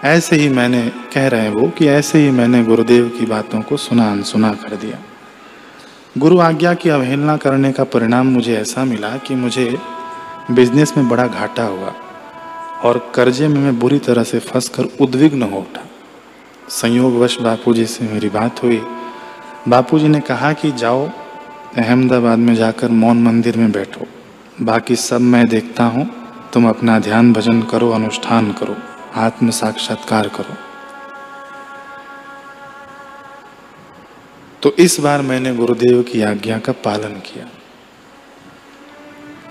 ऐसे 0.05 0.35
ही 0.35 0.49
मैंने 0.49 0.91
कह 1.13 1.27
रहे 1.27 1.41
हैं 1.41 1.49
वो 1.49 1.69
कि 1.69 1.87
ऐसे 1.87 2.19
ही 2.19 2.31
मैंने 2.31 2.63
गुरुदेव 2.63 3.09
की 3.09 3.25
बातों 3.25 3.61
को 3.61 3.77
सुना 3.77 4.11
अनसुना 4.11 4.53
कर 4.53 4.75
दिया। 4.75 4.97
गुरु 6.17 6.39
आज्ञा 6.39 6.73
की 6.73 6.89
अवहेलना 6.89 7.37
करने 7.37 7.71
का 7.71 7.83
परिणाम 7.83 8.27
मुझे 8.27 8.57
ऐसा 8.57 8.85
मिला 8.85 9.17
कि 9.17 9.35
मुझे 9.35 9.77
बिज़नेस 10.51 10.93
में 10.97 11.09
बड़ा 11.09 11.27
घाटा 11.27 11.63
हुआ 11.63 11.93
और 12.83 13.11
कर्जे 13.15 13.47
में 13.47 13.61
मैं 13.61 13.79
बुरी 13.79 13.99
तरह 13.99 14.23
से 14.23 14.39
फंस 14.39 14.69
कर 14.69 14.83
उद्विग्न 15.01 15.43
हो 15.43 15.57
उठा। 15.57 15.81
संयोगवश 16.69 17.39
बापू 17.39 17.73
जी 17.73 17.85
से 17.85 18.05
मेरी 18.05 18.29
बात 18.29 18.63
हुई। 18.63 18.81
बापू 19.67 19.99
जी 19.99 20.07
ने 20.07 20.19
कहा 20.19 20.53
कि 20.53 20.71
जाओ, 20.71 21.09
अहमदाबाद 21.77 22.39
में 22.39 22.55
जाकर 22.55 22.89
मौन 22.89 23.23
मंदिर 23.23 23.57
में 23.57 23.71
बैठो। 23.71 24.05
बाकी 24.61 24.95
सब 24.95 25.21
मैं 25.21 25.47
देखता 25.47 25.83
हूँ। 25.83 26.09
तुम 26.53 26.69
अपना 26.69 26.99
ध्यान 26.99 27.33
भजन 27.33 27.61
करो, 27.61 27.91
अनुष्ठान 27.91 28.51
करो। 28.51 28.94
आत्म 29.15 29.49
साक्षात्कार 29.49 30.27
करो। 30.27 30.55
तो 34.63 34.75
इस 34.79 34.99
बार 34.99 35.21
मैंने 35.21 35.55
गुरुदेव 35.55 36.01
की 36.01 36.21
आज्ञा 36.21 36.59
का 36.59 36.71
पालन 36.71 37.13
किया। 37.13 37.49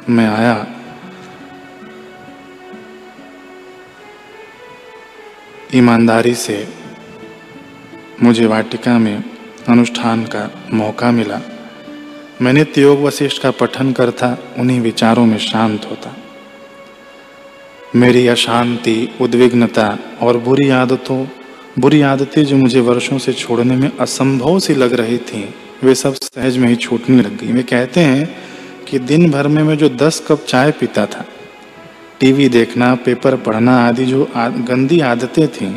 मैं 0.09 0.29
आया। 0.29 0.67
ईमानदारी 5.75 6.35
से 6.35 6.75
मुझे 8.23 8.47
वाटिका 8.47 8.99
में 8.99 9.25
अनुष्ठान 9.69 10.25
का 10.25 10.63
मौका 10.73 11.11
मिला। 11.11 11.41
मैंने 12.43 12.65
त्योग 12.65 13.01
वशिष्ठ 13.01 13.43
का 13.43 13.51
पठन 13.51 13.93
करता, 13.93 14.39
उन्हीं 14.59 14.81
विचारों 14.81 15.27
में 15.27 15.39
शांत 15.39 15.85
होता। 15.91 16.17
मेरी 17.95 18.27
अशांति 18.29 18.97
उद्विग्नता 19.21 19.87
और 20.23 20.37
बुरी 20.39 20.69
आदतों, 20.73 21.27
बुरी 21.79 22.01
आदतें 22.03 22.45
जो 22.45 22.57
मुझे 22.57 22.81
वर्षों 22.81 23.19
से 23.19 23.33
छोड़ने 23.33 23.77
में 23.77 23.91
असंभव 23.91 24.59
सी 24.59 24.75
लग 24.75 24.93
रही 24.93 25.19
थी, 25.21 25.43
वे 25.85 25.95
सब 25.95 26.15
सहज 26.15 26.57
में 26.59 26.69
ही 26.69 26.77
छूटने 26.77 27.23
लग 27.23 27.37
गई। 27.39 27.53
वे 27.53 27.63
कहते 27.63 28.01
हैं 28.01 28.29
कि 28.89 28.99
दिन 29.01 29.31
भर 29.31 29.49
में 29.49 29.63
मैं 29.63 29.77
जो 29.79 29.89
दस 29.89 30.23
कप 30.29 30.45
चाय 30.49 30.71
पीता 30.73 31.07
था, 31.07 31.25
टीवी 32.21 32.49
देखना, 32.49 32.95
पेपर 32.97 33.37
पढ़ना 33.39 33.79
आदि 33.87 34.07
जो 34.07 34.29
गंदी 34.37 35.01
आदतें 35.03 35.47
थीं, 35.51 35.75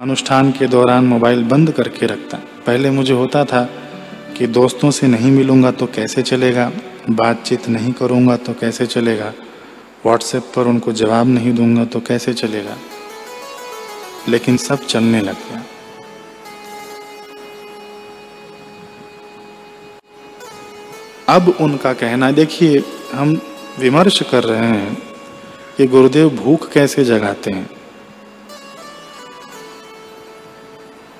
अनुष्ठान 0.00 0.50
के 0.52 0.66
दौरान 0.68 1.06
मोबाइल 1.06 1.44
बंद 1.44 1.70
करके 1.70 2.06
रखता। 2.06 2.38
पहले 2.66 2.90
मुझे 2.90 3.12
होता 3.14 3.44
था 3.44 3.68
कि 4.38 4.46
दोस्तों 4.48 4.90
से 4.90 5.06
नहीं 5.08 5.30
मिलूँगा 5.32 5.70
तो 5.70 5.86
कैसे 5.86 6.22
चलेगा, 6.24 6.72
बातचीत 7.10 7.68
नहीं 7.68 7.92
करूँगा 7.92 8.36
तो 8.36 8.52
कैसे 8.52 8.86
चलेगा 8.86 9.32
व्हाट्सएप 10.06 10.42
पर 10.56 10.66
उनको 10.66 10.92
जवाब 10.92 11.26
नहीं 11.26 11.52
दूँगा 11.52 11.84
तो 11.84 12.00
कैसे 12.00 12.34
चलेगा? 12.34 12.76
लेकिन 14.28 14.56
सब 14.56 14.84
चलने 14.86 15.20
लग 15.20 15.34
गया। 15.34 15.64
अब 21.28 21.48
उनका 21.60 21.92
कहना, 21.92 22.30
देखिए, 22.30 22.82
हम 23.12 23.40
विमर्श 23.78 24.22
कर 24.30 24.44
रहे 24.44 24.66
हैं 24.66 25.02
कि 25.76 25.86
गुरुदेव 25.86 26.30
भूख 26.30 26.72
कैसे 26.72 27.04
जगाते 27.04 27.50
हैं। 27.50 27.70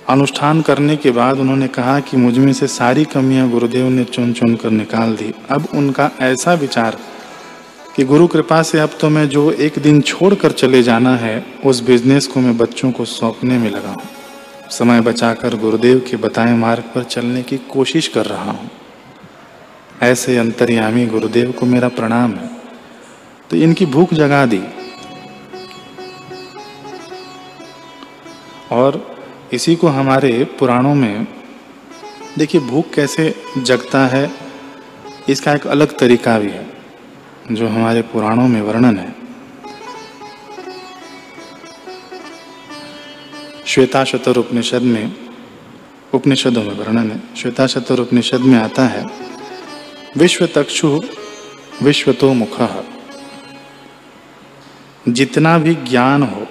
अनुष्ठान 0.08 0.62
करने 0.62 0.96
के 0.96 1.10
बाद 1.10 1.38
उन्होंने 1.38 1.68
कहा 1.68 2.00
कि 2.00 2.16
मुझमें 2.16 2.52
से 2.52 2.66
सारी 2.66 3.04
कमियाँ 3.04 3.50
गुरुदेव 3.50 3.88
ने 3.88 4.04
चुन 4.04 4.32
चुन 4.32 4.56
कर 4.56 4.70
निकाल 4.70 5.16
दी। 5.16 5.34
अब 5.50 5.68
उनका 5.74 6.10
ऐसा 6.20 6.54
विचार 6.54 6.98
कि 7.96 8.04
गुरु 8.04 8.26
कृपा 8.26 8.62
से 8.62 8.78
अब 8.78 8.90
तो 9.00 9.08
मैं 9.08 9.28
जो 9.28 9.52
एक 9.52 9.78
दिन 9.78 10.00
छोड़कर 10.00 10.52
चले 10.52 10.82
जाना 10.82 11.16
है, 11.16 11.46
उस 11.66 11.80
बिज़नेस 11.80 12.26
को 12.26 12.40
मैं 12.40 12.56
बच्चों 12.56 12.92
को 12.92 13.04
सौंपने 13.04 13.58
में 13.58 13.70
लगा 13.70 13.88
हूँ। 13.88 14.02
समय 14.70 15.00
बचाकर 15.00 15.56
गुरुदेव 15.56 16.04
के 16.10 16.16
बताए 16.16 16.54
मार्ग 16.54 16.82
पर 16.82 17.02
चलने 17.02 17.42
की 17.42 17.58
कोशिश 17.58 18.08
कर 18.08 18.26
रहा 18.26 18.50
हूँ। 18.50 18.70
ऐसे 20.02 20.36
अंतर्यामी 20.36 21.06
गुरुदेव 21.06 21.52
को 21.52 21.66
मेरा 21.66 21.88
प्रणाम 21.88 22.34
है। 22.34 22.50
तो 23.50 23.56
इनकी 23.56 23.86
भूख 23.86 24.14
जगा 24.14 24.46
दी। 24.46 24.62
और 28.72 29.16
इसी 29.52 29.76
को 29.76 29.88
हमारे 29.88 30.44
पुराणों 30.58 30.94
में, 30.94 31.26
देखिए 32.38 32.60
भूख 32.60 32.90
कैसे 32.94 33.34
जगता 33.58 34.06
है, 34.06 34.30
इसका 35.28 35.54
एक 35.54 35.66
अलग 35.66 35.98
तरीका 35.98 36.38
भी 36.38 36.50
है। 36.50 36.65
जो 37.52 37.68
हमारे 37.68 38.02
पुराणों 38.02 38.48
में 38.48 38.62
वर्णन 38.62 38.98
है। 38.98 39.14
श्वेता 43.66 44.04
शतर 44.04 44.36
उपनिषद 44.36 44.82
में, 44.82 45.12
उपनिषदों 46.14 46.62
में 46.62 46.74
वर्णन 46.74 47.10
है। 47.10 47.22
श्वेता 47.36 47.66
शतर 47.66 48.00
उपनिषद 48.00 48.40
में 48.40 48.58
आता 48.58 48.84
है 48.84 49.04
विश्व 50.16 50.46
तक्षु 50.46 51.02
विश्व 51.82 52.12
तो 52.12 52.34
मुख 52.34 52.84
जितना 55.08 55.58
भी 55.58 55.74
ज्ञान 55.74 56.22
हो, 56.22 56.46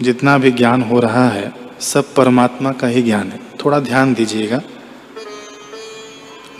जितना 0.00 0.38
भी 0.38 0.50
ज्ञान 0.50 0.82
हो 0.82 1.00
रहा 1.00 1.28
है, 1.28 1.52
सब 1.80 2.14
परमात्मा 2.14 2.72
का 2.72 2.86
ही 2.86 3.02
ज्ञान 3.02 3.32
है। 3.32 3.40
थोड़ा 3.64 3.80
ध्यान 3.80 4.14
दीजिएगा। 4.14 4.62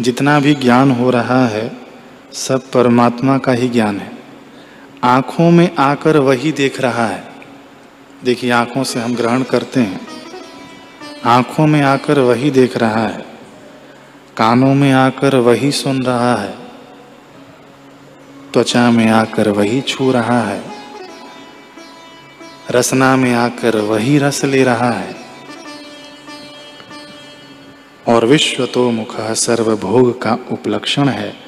जितना 0.01 0.41
भी 0.41 0.55
ज्ञान 0.55 0.91
हो 0.91 1.11
रहा 1.11 1.47
है 1.47 1.86
सब 2.33 2.71
परमात्मा 2.71 3.39
का 3.39 3.53
ही 3.53 3.69
ज्ञान 3.69 4.01
है। 4.01 4.13
आँखों 5.05 5.51
में 5.51 5.77
आकर 5.77 6.17
वही 6.17 6.53
देख 6.53 6.81
रहा 6.81 7.07
है। 7.07 7.29
देखिए, 8.25 8.51
आँखों 8.51 8.85
से 8.85 9.01
हम 9.01 9.15
ग्रहण 9.15 9.43
करते 9.43 9.81
हैं। 9.81 10.07
आँखों 11.25 11.67
में 11.67 11.83
आकर 11.83 12.19
वही 12.19 12.51
देख 12.51 12.77
रहा 12.77 13.07
है। 13.07 13.27
कानों 14.37 14.75
में 14.75 14.93
आकर 14.93 15.37
वही 15.37 15.73
सुन 15.73 16.03
रहा 16.03 16.37
है। 16.37 16.55
त्वचा 18.53 18.91
में 18.91 19.11
आकर 19.11 19.49
वही 19.49 19.81
छू 19.81 20.13
रहा 20.13 20.43
है। 20.43 20.65
रसना 22.71 23.17
में 23.17 23.35
आकर 23.35 23.77
वही 23.77 24.19
रस 24.19 24.45
ले 24.45 24.65
रहा 24.65 24.91
है। 24.91 25.17
और 28.09 28.27
विश्व 28.27 28.67
तो 28.67 28.91
मुख 28.91 29.21
सर्वभोग 29.21 30.23
का 30.23 30.39
उपलक्षण 30.51 31.09
है। 31.09 31.46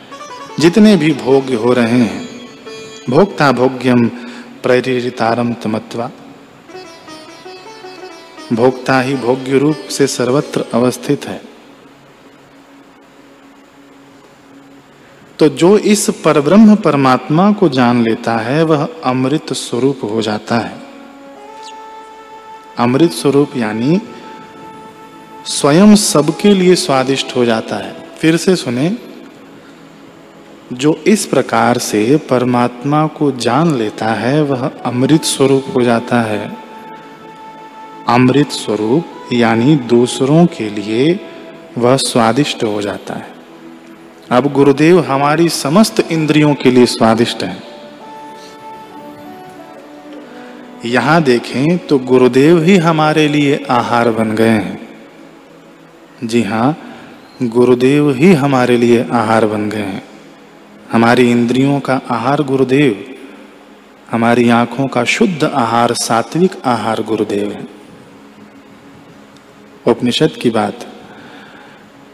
जितने 0.59 0.97
भी 0.97 1.13
भोग्य 1.13 1.55
हो 1.55 1.73
रहे 1.73 1.99
हैं, 1.99 2.29
भोक्ता 3.11 3.53
भोग्यम 3.53 4.09
प्रेरितारम 4.63 5.53
तमत्वा। 5.53 6.11
भोक्ता 8.53 9.01
ही 9.01 9.15
भोग्य 9.15 9.59
रूप 9.59 9.77
से 9.77 10.07
सर्वत्र 10.07 10.65
अवस्थित 10.75 11.27
है। 11.27 11.41
तो 15.39 15.49
जो 15.49 15.79
इस 15.79 16.11
परब्रह्म 16.25 16.75
परमात्मा 16.77 17.53
को 17.53 17.69
जान 17.69 18.03
लेता 18.03 18.37
है, 18.37 18.63
वह 18.63 18.89
अमृत 19.05 19.53
स्वरूप 19.53 20.01
हो 20.05 20.23
जाता 20.23 20.59
है। 20.59 20.83
अमृत 22.79 23.11
स्वरूप 23.11 23.57
यानी 23.57 24.01
स्वयं 25.45 25.97
सबके 25.97 26.55
लिए 26.55 26.75
स्वादिष्ट 26.75 27.37
हो 27.37 27.45
जाता 27.45 27.77
है। 27.77 28.11
फिर 28.21 28.37
से 28.37 28.57
सुने 28.57 28.97
जो 30.73 30.95
इस 31.07 31.27
प्रकार 31.27 31.79
से 31.79 32.17
परमात्मा 32.17 33.07
को 33.07 33.33
जान 33.33 33.75
लेता 33.75 34.07
है, 34.07 34.43
वह 34.43 34.71
अमृत 34.85 35.23
स्वरूप 35.23 35.65
हो 35.77 35.83
जाता 35.83 36.21
है। 36.21 36.57
अमृत 38.09 38.49
स्वरूप, 38.49 39.05
यानी 39.33 39.77
दूसरों 39.77 40.47
के 40.47 40.71
लिए 40.71 41.21
वह 41.79 41.97
स्वादिष्ट 41.97 42.65
हो 42.65 42.83
जाता 42.83 43.15
है। 43.15 43.27
अब 44.31 44.53
गुरुदेव, 44.53 45.01
हमारी 45.01 45.49
समस्त 45.49 46.01
इंद्रियों 46.13 46.55
के 46.55 46.71
लिए 46.71 46.87
स्वादिष्ट 46.87 47.43
है। 47.43 47.63
यहाँ 50.85 51.23
देखें 51.23 51.79
तो 51.79 51.99
गुरुदेव 51.99 52.63
ही 52.63 52.77
हमारे 52.77 53.29
लिए 53.29 53.67
आहार 53.71 54.11
बन 54.11 54.33
गए 54.33 54.49
हैं। 54.49 54.89
जी 56.25 56.43
हाँ, 56.43 56.77
गुरुदेव 57.43 58.11
ही 58.11 58.33
हमारे 58.33 58.77
लिए 58.77 59.07
आहार 59.13 59.47
बन 59.47 59.69
गए 59.69 59.79
हैं। 59.79 60.18
हमारी 60.93 61.31
इंद्रियों 61.31 61.81
का 61.81 62.01
आहार 62.11 62.43
गुरुदेव, 62.43 63.15
हमारी 64.11 64.49
आँखों 64.49 64.87
का 64.87 65.05
शुद्ध 65.05 65.45
आहार 65.45 65.93
सात्विक 65.95 66.53
आहार 66.65 67.03
गुरुदेव 67.03 67.53
है। 67.53 67.67
उपनिषद 69.87 70.31
की 70.43 70.51
बात, 70.51 70.87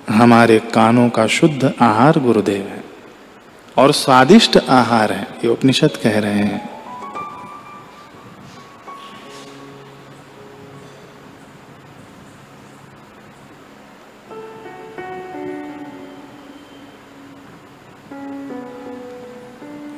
हमारे 0.08 0.58
कानों 0.58 1.08
का 1.08 1.26
शुद्ध 1.26 1.72
आहार 1.80 2.18
गुरुदेव 2.18 2.66
है 2.66 2.84
और 3.76 3.92
स्वादिष्ट 3.92 4.56
आहार 4.56 5.12
है, 5.12 5.28
ये 5.44 5.48
उपनिषद 5.48 5.96
कह 6.02 6.18
रहे 6.18 6.38
हैं। 6.38 6.73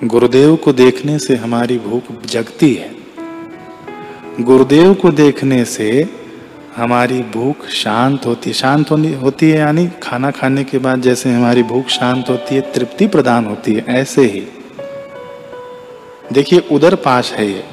गुरुदेव 0.07 0.57
को 0.57 0.73
देखने 0.73 1.19
से 1.19 1.37
हमारी 1.37 1.79
भूख 1.79 2.25
जगती 2.25 2.75
है। 2.75 2.95
गुरुदेव 4.41 4.95
को 4.95 5.11
देखने 5.11 5.65
से 5.65 6.09
हमारी 6.77 7.23
भूख 7.23 7.67
शांत 7.67 8.27
होती 8.27 8.51
है 8.51 8.55
शांत 8.55 8.91
होनी, 8.91 9.15
होती 9.15 9.51
है, 9.51 9.59
यानी 9.59 9.89
खाना 10.03 10.31
खाने 10.31 10.65
के 10.65 10.79
बाद 10.79 11.01
जैसे 11.01 11.33
हमारी 11.33 11.63
भूख 11.63 11.87
शांत 11.87 12.29
होती 12.29 12.55
है, 12.55 12.61
तृप्ति 12.61 13.07
प्रदान 13.07 13.45
होती 13.45 13.75
है, 13.75 13.85
ऐसे 13.89 14.23
ही। 14.23 14.41
देखिए 16.33 16.59
उधर 16.73 16.95
पास 16.95 17.33
है 17.33 17.53
ये। 17.53 17.65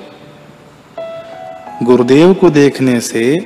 गुरुदेव 1.84 2.34
को 2.34 2.50
देखने 2.50 3.02
से 3.02 3.38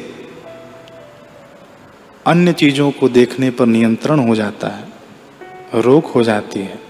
अन्य 2.25 2.53
चीज़ों 2.53 2.91
को 2.91 3.09
देखने 3.09 3.49
पर 3.49 3.65
नियंत्रण 3.65 4.19
हो 4.19 4.35
जाता 4.35 4.67
है, 4.67 4.83
रोक 5.81 6.05
हो 6.05 6.23
जाती 6.23 6.59
है। 6.59 6.86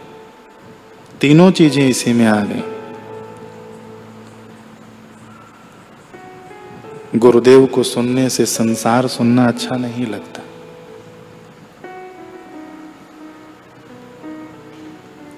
तीनों 1.21 1.51
चीज़ें 1.51 1.87
इसी 1.89 2.13
में 2.13 2.25
आ 2.25 2.45
गई। 2.45 2.63
गुरुदेव 7.15 7.65
को 7.65 7.83
सुनने 7.83 8.29
से 8.29 8.45
संसार 8.45 9.07
सुनना 9.07 9.47
अच्छा 9.47 9.75
नहीं 9.75 10.05
लगता। 10.05 10.41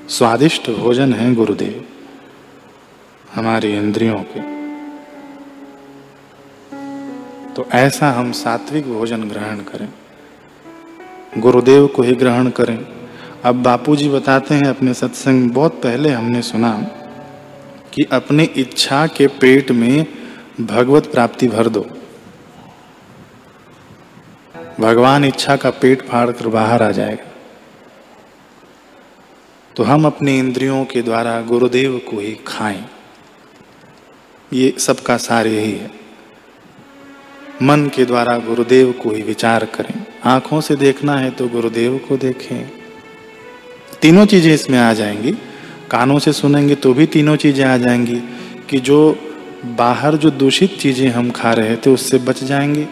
स्वादिष्ट 0.10 0.70
भोजन 0.70 1.14
है 1.14 1.34
गुरुदेव, 1.36 1.86
हमारी 3.36 3.74
इंद्रियों 3.78 4.24
के। 4.28 4.42
तो 7.54 7.66
ऐसा 7.74 8.12
हम 8.12 8.32
सात्विक 8.32 8.94
भोजन 8.94 9.30
ग्रहण 9.30 9.60
करें। 9.60 9.90
गुरुदेव 11.38 11.88
को 11.88 12.02
ही 12.02 12.16
ग्रहण 12.16 12.50
करें। 12.50 12.99
अब 13.46 13.56
बापूजी 13.56 14.10
बताते 14.10 14.56
हैं 14.56 14.66
अपने 14.66 14.94
सत्संग 14.94 15.52
बहुत 15.52 15.74
पहले 15.74 16.10
हमने 16.10 16.42
सुना 16.42 16.72
कि 17.94 18.04
अपनी 18.12 18.44
इच्छा 18.44 19.08
के 19.08 19.28
पेट 19.28 19.72
में 19.72 20.06
भगवत 20.62 21.06
प्राप्ति 21.12 21.48
भर 21.48 21.70
दो। 21.70 21.82
भगवान 24.80 25.26
इच्छा 25.26 25.56
का 25.56 25.70
पेट 25.70 26.02
फाड़ 26.02 26.32
कर 26.32 26.48
बाहर 26.48 26.84
आ 26.84 26.92
जाएगा। 26.92 27.32
तो 29.76 29.84
हम 29.84 30.06
अपनी 30.06 30.40
इंद्रियों 30.40 30.86
के 30.86 31.02
द्वारा 31.02 31.42
गुरुदेव 31.42 32.02
को 32.10 32.20
ही 32.20 32.36
खाएँ। 32.48 32.86
ये 34.54 34.76
सबका 34.80 35.18
सार 35.18 35.48
यही 35.48 35.72
है। 35.72 35.92
मन 37.62 37.88
के 37.88 38.06
द्वारा 38.06 38.38
गुरुदेव 38.38 38.92
को 38.92 39.12
ही 39.12 39.22
विचार 39.22 39.66
करें। 39.66 40.06
आँखों 40.24 40.62
से 40.62 40.76
देखना 40.76 41.18
है 41.18 41.32
तो 41.32 41.48
गुरुदेव 41.48 41.98
को 42.10 42.18
देखें। 42.18 42.79
तीनों 44.02 44.26
चीज़ें 44.26 44.54
इसमें 44.54 44.80
आ 44.80 44.94
जाएँगी। 44.94 45.32
कानों 45.92 46.20
से 46.20 46.34
सुनेंगे 46.34 46.76
तो 46.76 46.94
भी 46.94 47.06
तीनों 47.06 47.36
चीज़ें 47.36 47.66
आ 47.66 47.78
जाएँगी 47.78 48.20
कि 48.70 48.80
जो 48.80 49.00
बाहर 49.66 50.16
जो 50.16 50.30
दूषित 50.30 50.78
चीज़ें 50.80 51.10
हम 51.10 51.32
खा 51.32 51.54
रहे 51.54 51.76
थे, 51.76 51.90
उससे 51.90 52.18
बच 52.18 52.44
जाएँगे। 52.44 52.88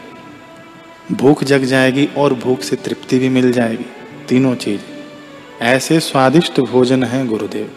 भूख 1.12 1.44
जग 1.44 1.64
जाएगी 1.64 2.06
और 2.18 2.34
भूख 2.34 2.62
से 2.62 2.76
तृप्ति 2.76 3.20
भी 3.20 3.30
मिल 3.30 3.52
जाएगी। 3.52 3.86
तीनों 4.30 4.56
चीज़। 4.56 4.82
ऐसे 5.64 6.00
स्वादिष्ट 6.00 6.60
भोजन 6.60 7.04
है 7.04 7.28
गुरुदेव। 7.28 7.70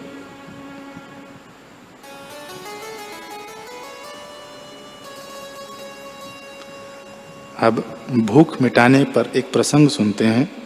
अब 7.59 7.85
भूख 8.11 8.63
मिटाने 8.63 9.05
पर 9.05 9.33
एक 9.37 9.53
प्रसंग 9.53 9.89
सुनते 9.89 10.25
हैं। 10.25 10.60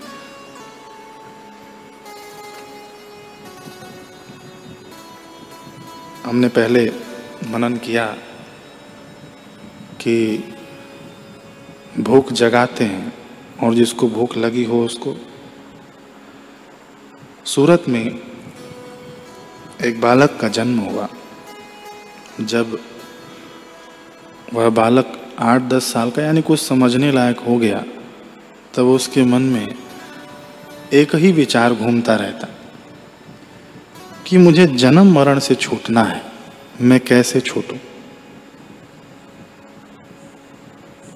हमने 6.35 6.49
पहले 6.49 6.93
मनन 7.51 7.77
किया 7.77 8.07
कि 10.01 10.15
भूख 11.99 12.33
जगाते 12.33 12.85
हैं 12.85 13.13
और 13.63 13.75
जिसको 13.75 14.09
भूख 14.09 14.37
लगी 14.37 14.65
हो 14.65 14.85
उसको। 14.85 15.15
सूरत 17.45 17.85
में 17.89 18.19
एक 19.85 20.01
बालक 20.01 20.39
का 20.41 20.49
जन्म 20.49 20.79
हुआ, 20.79 21.09
जब 22.41 22.79
वह 24.55 24.69
बालक 24.69 25.13
आठ 25.39 25.63
दस 25.63 25.93
साल 25.93 26.11
का, 26.11 26.23
यानी 26.23 26.43
कुछ 26.43 26.61
समझने 26.61 27.13
लायक 27.13 27.39
हो 27.39 27.57
गया, 27.57 27.85
तब 28.75 28.87
उसके 28.87 29.25
मन 29.25 29.43
में 29.43 29.75
एक 30.93 31.15
ही 31.15 31.33
विचार 31.33 31.75
घूमता 31.75 32.17
रहता। 32.17 32.54
कि 34.27 34.39
मुझे 34.39 34.67
जन्म 34.67 35.13
मरण 35.13 35.39
से 35.39 35.55
छूटना 35.55 36.03
है। 36.03 36.23
मैं 36.81 37.01
कैसे 37.01 37.41
छूटूं? 37.41 37.79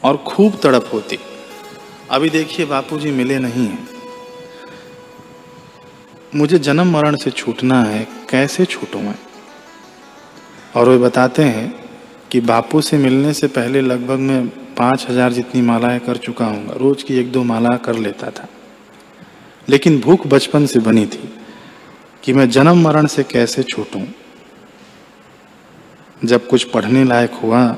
और 0.04 0.16
खूब 0.16 0.60
तड़प 0.62 0.90
होती। 0.92 1.18
अभी 2.10 2.30
देखिए 2.30 2.66
बापूजी 2.66 3.10
मिले 3.10 3.38
नहीं 3.38 3.66
हैं। 3.66 3.88
मुझे 6.36 6.58
जन्म 6.58 6.90
मरण 6.90 7.16
से 7.16 7.30
छूटना 7.30 7.82
है, 7.82 8.08
कैसे 8.30 8.64
छूटूं 8.64 9.00
मैं? 9.00 9.18
और 10.76 10.88
वे 10.88 10.98
बताते 10.98 11.42
हैं 11.42 11.90
कि 12.30 12.40
बापू 12.40 12.80
से 12.80 12.98
मिलने 12.98 13.32
से 13.32 13.46
पहले 13.46 13.80
लगभग 13.80 14.18
मैं 14.18 14.48
पाँच 14.48 15.06
हज़ार 15.10 15.32
जितनी 15.32 15.62
मालाएँ 15.62 15.98
कर 15.98 16.16
चुका 16.16 16.46
हूँ। 16.46 16.78
रोज 16.78 17.02
की 17.02 17.18
एक 17.18 17.32
दो 17.32 17.42
माला 17.42 17.76
कर 17.76 17.94
लेता 17.94 18.30
था। 18.30 18.48
लेकिन 19.68 20.00
भूख 20.00 20.26
बचपन 20.26 20.66
से 20.66 20.78
बनी 20.78 21.06
थी। 21.06 21.37
कि 22.24 22.32
मैं 22.32 22.50
जन्म 22.50 22.82
मरण 22.82 23.06
से 23.06 23.22
कैसे 23.22 23.62
छूटूं? 23.62 24.06
जब 26.24 26.46
कुछ 26.46 26.64
पढ़ने 26.64 27.04
लायक 27.04 27.32
हुआ, 27.32 27.76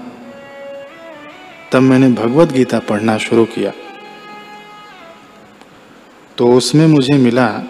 तब 1.73 1.81
मैंने 1.81 2.09
भगवत 2.09 2.53
गीता 2.53 2.79
पढ़ना 2.79 3.19
शुरू 3.19 3.45
किया। 3.45 3.73
तो 6.39 6.53
उसमें 6.53 6.87
मुझे 6.87 7.17
मिला, 7.17 7.63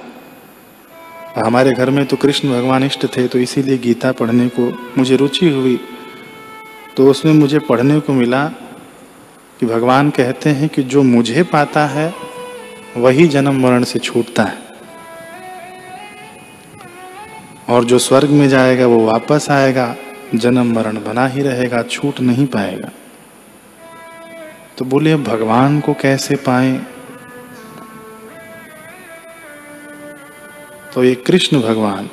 हमारे 1.44 1.72
घर 1.72 1.90
में 1.90 2.06
तो 2.06 2.16
कृष्ण 2.16 2.48
भगवान 2.48 2.84
इष्ट 2.84 3.16
थे 3.16 3.28
तो 3.28 3.38
इसीलिए 3.38 3.78
गीता 3.78 4.12
पढ़ने 4.12 4.48
को 4.48 4.92
मुझे 4.98 5.16
रुचि 5.16 5.50
हुई। 5.50 5.80
तो 6.96 7.10
उसमें 7.10 7.32
मुझे 7.32 7.58
पढ़ने 7.58 8.00
को 8.00 8.12
मिला 8.12 8.48
कि 9.60 9.66
भगवान 9.66 10.10
कहते 10.10 10.50
हैं 10.50 10.68
कि 10.68 10.82
जो 10.82 11.02
मुझे 11.02 11.42
पाता 11.42 11.86
है, 11.86 12.14
वही 12.96 13.28
जन्म 13.28 13.62
मरण 13.62 13.84
से 13.84 13.98
छूटता 13.98 14.44
है। 14.44 14.69
और 17.70 17.84
जो 17.84 17.98
स्वर्ग 17.98 18.28
में 18.28 18.48
जाएगा, 18.48 18.86
वो 18.86 19.06
वापस 19.06 19.46
आएगा। 19.50 19.96
जन्म 20.34 20.74
मरण 20.74 20.96
बना 20.96 21.26
ही 21.26 21.42
रहेगा, 21.42 21.82
छूट 21.82 22.20
नहीं 22.20 22.46
पाएगा। 22.46 22.90
तो 24.78 24.84
बोले 24.84 25.16
भगवान 25.16 25.80
को 25.80 25.94
कैसे 25.94 26.36
पाए? 26.36 26.80
तो 30.94 31.04
ये 31.04 31.14
कृष्ण 31.14 31.60
भगवान 31.60 32.10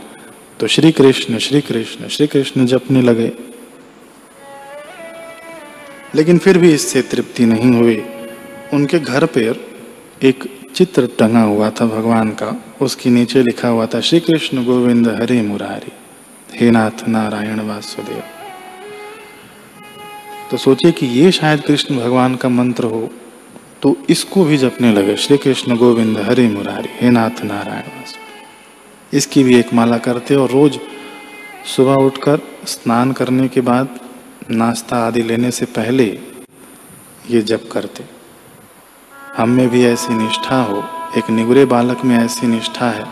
तो 0.59 0.67
श्री 0.67 0.91
कृष्ण 0.91 1.37
श्री 1.37 1.61
कृष्ण 1.61 2.07
श्री 2.07 2.27
कृष्ण 2.27 2.65
जपने 2.65 3.01
लगे। 3.01 3.31
लेकिन 6.15 6.37
फिर 6.37 6.57
भी 6.57 6.73
इससे 6.73 7.01
तृप्ति 7.01 7.45
नहीं 7.45 7.71
हुई। 7.71 8.05
उनके 8.73 8.99
घर 8.99 9.25
पर 9.25 9.65
एक 10.23 10.56
चित्र 10.77 11.07
टंगा 11.19 11.41
हुआ 11.41 11.69
था 11.69 11.85
भगवान 11.87 12.29
का। 12.31 12.49
उसके 12.81 13.09
नीचे 13.09 13.41
लिखा 13.43 13.67
हुआ 13.67 13.85
था 13.85 13.99
श्री 13.99 14.19
कृष्ण 14.19 14.63
गोविंद 14.65 15.07
हरे 15.11 15.41
मुरारी, 15.41 15.91
हे 16.49 16.69
नाथ 16.71 17.07
नारायण 17.07 17.59
वासुदेव। 17.67 18.21
तो 20.51 20.57
सोचिए 20.57 20.91
कि 20.91 21.05
ये 21.07 21.31
शायद 21.31 21.61
कृष्ण 21.61 21.95
भगवान 21.95 22.35
का 22.35 22.49
मंत्र 22.49 22.83
हो 22.85 23.09
तो 23.83 23.95
इसको 24.09 24.43
भी 24.45 24.57
जपने 24.57 24.91
लगे 24.93 25.15
श्री 25.17 25.37
कृष्ण 25.37 25.77
गोविंद 25.77 26.17
हरे 26.19 26.47
मुरारी, 26.49 26.89
हे 26.99 27.09
नाथ 27.09 27.43
नारायण 27.43 27.87
वासुदेव। 27.89 29.17
इसकी 29.17 29.43
भी 29.43 29.55
एक 29.55 29.73
माला 29.73 29.97
करते 29.99 30.35
और 30.35 30.51
रोज 30.51 30.79
सुबह 31.75 32.03
उठकर 32.03 32.41
स्नान 32.67 33.11
करने 33.11 33.47
के 33.47 33.61
बाद 33.61 33.99
नाश्ता 34.51 34.97
आदि 35.07 35.23
लेने 35.23 35.51
से 35.51 35.65
पहले 35.71 36.05
ये 37.29 37.41
जप 37.43 37.67
करते। 37.71 38.03
हम 39.37 39.49
में 39.49 39.67
भी 39.69 39.83
ऐसी 39.85 40.13
निष्ठा 40.13 40.61
हो, 40.61 40.83
एक 41.17 41.29
निगुरे 41.29 41.63
बालक 41.65 42.03
में 42.05 42.15
ऐसी 42.17 42.47
निष्ठा 42.47 42.89
है 42.89 43.05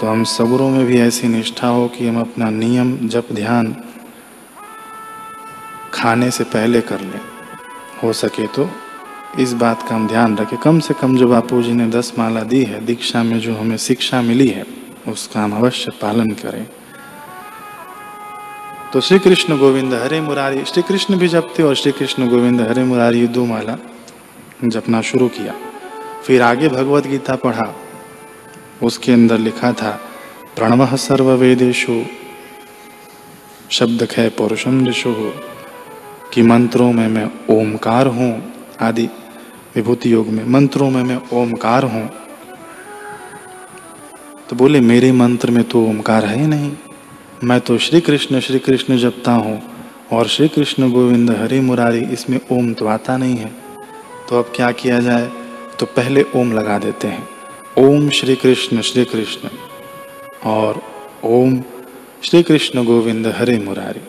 तो 0.00 0.06
हम 0.06 0.24
सबरों 0.24 0.68
में 0.70 0.84
भी 0.86 0.98
ऐसी 1.00 1.28
निष्ठा 1.28 1.68
हो 1.68 1.86
कि 1.88 2.06
हम 2.08 2.20
अपना 2.20 2.48
नियम, 2.50 2.96
जप, 3.08 3.26
ध्यान 3.32 3.74
खाने 5.94 6.30
से 6.30 6.44
पहले 6.44 6.80
कर 6.80 7.00
लें। 7.00 7.20
हो 8.02 8.12
सके 8.12 8.46
तो 8.46 8.68
इस 9.38 9.52
बात 9.52 9.82
का 9.88 9.94
हम 9.94 10.08
ध्यान 10.08 10.36
रखें। 10.36 10.56
कम 10.58 10.80
से 10.80 10.94
कम 10.94 11.16
जो 11.16 11.28
बापू 11.28 11.62
जी 11.62 11.72
ने 11.72 11.86
दस 11.88 12.12
माला 12.18 12.42
दी 12.42 12.62
है, 12.64 12.84
दीक्षा 12.86 13.22
में 13.22 13.38
जो 13.40 13.54
हमें 13.56 13.76
शिक्षा 13.76 14.22
मिली 14.22 14.48
है, 14.48 14.64
उसका 15.08 15.44
हम 15.44 15.56
अवश्य 15.56 15.92
पालन 16.02 16.30
करें। 16.42 16.66
तो 18.92 19.00
श्री 19.00 19.18
कृष्ण 19.18 19.58
गोविंद 19.58 19.94
हरे 19.94 20.20
मुरारी 20.20 20.64
श्री 20.64 20.82
कृष्ण 20.82 21.16
भी 21.16 21.28
जपते 21.28 21.62
और 21.62 21.74
श्री 21.74 21.92
कृष्ण 21.92 22.28
गोविंद 22.28 22.60
हरे 22.60 22.84
मुरारी 22.84 23.26
दो 23.28 23.44
माला 23.44 23.76
जपना 24.64 25.00
शुरू 25.00 25.28
किया। 25.28 25.54
फिर 26.24 26.42
आगे 26.42 26.68
भगवत 26.68 27.06
गीता 27.06 27.36
पढ़ा। 27.36 27.74
उसके 28.82 29.12
अंदर 29.12 29.38
लिखा 29.38 29.72
था, 29.72 30.00
प्रणव 30.56 30.96
सर्व 30.96 31.30
वेदेशु 31.30 32.02
शब्द 33.70 34.06
खे 34.06 34.28
पौरुषम 34.28 34.86
ऋषु 34.86 35.14
कि 36.34 36.42
मंत्रों 36.42 36.92
में 36.92 37.08
मैं 37.08 37.30
ओमकार 37.50 38.06
हूँ 38.06 38.52
आदि। 38.80 39.08
विभूति 39.74 40.12
योग 40.12 40.28
में 40.28 40.44
मंत्रों 40.44 40.90
में 40.90 41.02
मैं 41.02 41.20
ओमकार 41.32 41.84
हूँ। 41.84 42.10
तो 44.48 44.56
बोले, 44.56 44.80
मेरे 44.80 45.12
मंत्र 45.12 45.50
में 45.50 45.64
तो 45.64 45.84
ओमकार 45.86 46.24
है 46.24 46.40
ही 46.40 46.46
नहीं। 46.46 46.72
मैं 47.44 47.60
तो 47.60 47.78
श्री 47.78 48.00
कृष्ण 48.00 48.40
श्री 48.40 48.58
कृष्ण 48.58 48.98
जपता 48.98 49.32
हूँ। 49.32 49.62
और 50.12 50.28
श्री 50.28 50.48
कृष्ण 50.48 50.90
गोविंद 50.90 51.30
हरि 51.30 51.60
मुरारी, 51.60 52.00
इसमें 52.00 52.40
ओम 52.52 52.72
तो 52.72 52.86
आता 52.86 53.16
नहीं 53.16 53.36
है। 53.36 53.59
तो 54.30 54.38
अब 54.38 54.52
क्या 54.56 54.72
किया 54.72 55.00
जाए? 55.00 55.30
तो 55.78 55.86
पहले 55.86 56.26
ओम 56.36 56.52
लगा 56.52 56.78
देते 56.78 57.08
हैं। 57.08 57.28
ओम 57.78 58.10
श्री 58.10 58.36
कृष्ण 58.36 58.80
श्री 58.80 59.04
कृष्ण। 59.04 59.48
और 60.44 60.82
ओम 61.24 61.62
श्री 62.22 62.42
कृष्ण 62.42 62.84
गोविंद 62.84 63.26
हरे 63.26 63.58
मुरारी। 63.58 64.00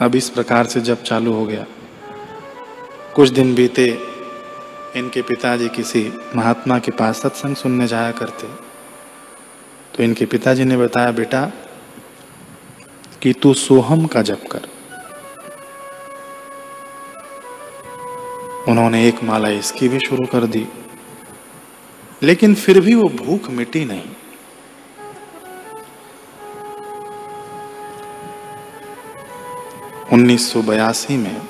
अब 0.00 0.14
इस 0.14 0.30
प्रकार 0.30 0.66
से 0.66 0.80
जब 0.80 1.02
चालू 1.02 1.32
हो 1.32 1.46
गया। 1.46 1.66
कुछ 3.14 3.28
दिन 3.28 3.54
बीते, 3.54 3.98
इनके 4.96 5.22
पिताजी 5.22 5.68
किसी 5.68 6.12
महात्मा 6.36 6.78
के 6.78 6.90
पास 6.90 7.20
सत्संग 7.20 7.56
सुनने 7.56 7.86
जाया 7.86 8.10
करते। 8.10 8.46
तो 9.96 10.02
इनके 10.02 10.26
पिताजी 10.26 10.64
ने 10.64 10.76
बताया, 10.76 11.10
बेटा, 11.10 11.52
कि 13.22 13.32
तू 13.32 13.54
सोहम 13.54 14.06
का 14.06 14.22
जप 14.22 14.42
कर। 14.52 14.60
उन्होंने 18.68 19.08
एक 19.08 19.22
माला 19.22 19.48
इसकी 19.48 19.88
भी 19.88 19.98
शुरू 19.98 20.26
कर 20.26 20.46
दी। 20.46 20.66
लेकिन 22.22 22.54
फिर 22.54 22.80
भी 22.80 22.94
वो 22.94 23.08
भूख 23.08 23.50
मिटी 23.50 23.84
नहीं। 23.84 24.02
उन्नीस 30.12 30.52
सौ 30.52 30.62
बयासी 30.62 31.16
में 31.16 31.42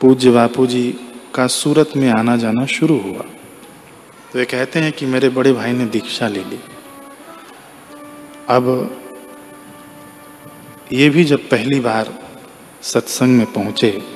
पूज्य 0.00 0.30
बापू 0.30 0.66
जी 0.66 1.00
का 1.34 1.46
सूरत 1.46 1.90
में 1.96 2.10
आना 2.10 2.36
जाना 2.36 2.66
शुरू 2.66 2.98
हुआ। 2.98 3.24
तो 4.32 4.38
ये 4.38 4.44
कहते 4.44 4.78
हैं 4.78 4.92
कि 4.92 5.06
मेरे 5.06 5.28
बड़े 5.28 5.52
भाई 5.52 5.72
ने 5.72 5.84
दीक्षा 5.84 6.28
ले 6.28 6.44
ली। 6.44 6.60
अब 8.48 8.96
ये 10.92 11.10
भी 11.10 11.24
जब 11.24 11.48
पहली 11.48 11.80
बार 11.80 12.18
सत्संग 12.82 13.28
में 13.28 13.52
पहुँचे 13.52 14.11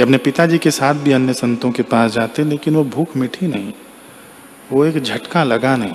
ये 0.00 0.04
अपने 0.04 0.18
पिताजी 0.18 0.58
के 0.58 0.70
साथ 0.70 0.94
भी 0.94 1.12
अन्य 1.12 1.32
संतों 1.32 1.70
के 1.70 1.82
पास 1.82 2.12
जाते, 2.12 2.44
लेकिन 2.44 2.74
वो 2.74 2.84
भूख 2.84 3.16
मिठी 3.16 3.46
नहीं। 3.46 3.72
वो 4.72 4.84
एक 4.84 5.02
झटका 5.02 5.42
लगा 5.44 5.76
नहीं। 5.76 5.94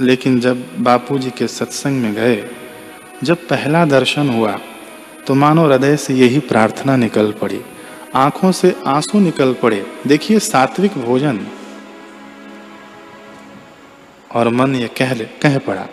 लेकिन 0.00 0.40
जब 0.40 0.82
बापूजी 0.82 1.30
के 1.30 1.46
सत्संग 1.48 2.00
में 2.02 2.14
गए, 2.14 2.50
जब 3.22 3.36
पहला 3.36 3.84
दर्शन 3.84 4.28
हुआ 4.28 4.58
तो 5.26 5.34
मानो 5.34 5.66
हृदय 5.66 5.96
से 5.96 6.14
यही 6.14 6.38
प्रार्थना 6.38 6.96
निकल 6.96 7.32
पड़ी। 7.32 7.60
आँखों 8.14 8.52
से 8.52 8.74
आँसू 8.86 9.20
निकल 9.20 9.54
पड़े। 9.54 9.86
देखिए 10.06 10.38
सात्विक 10.38 10.98
भोजन। 10.98 11.46
और 14.34 14.48
मन 14.48 14.74
ये 14.76 14.88
कह 14.88 15.14
ले 15.14 15.24
कह 15.24 15.58
पड़ा 15.58 15.86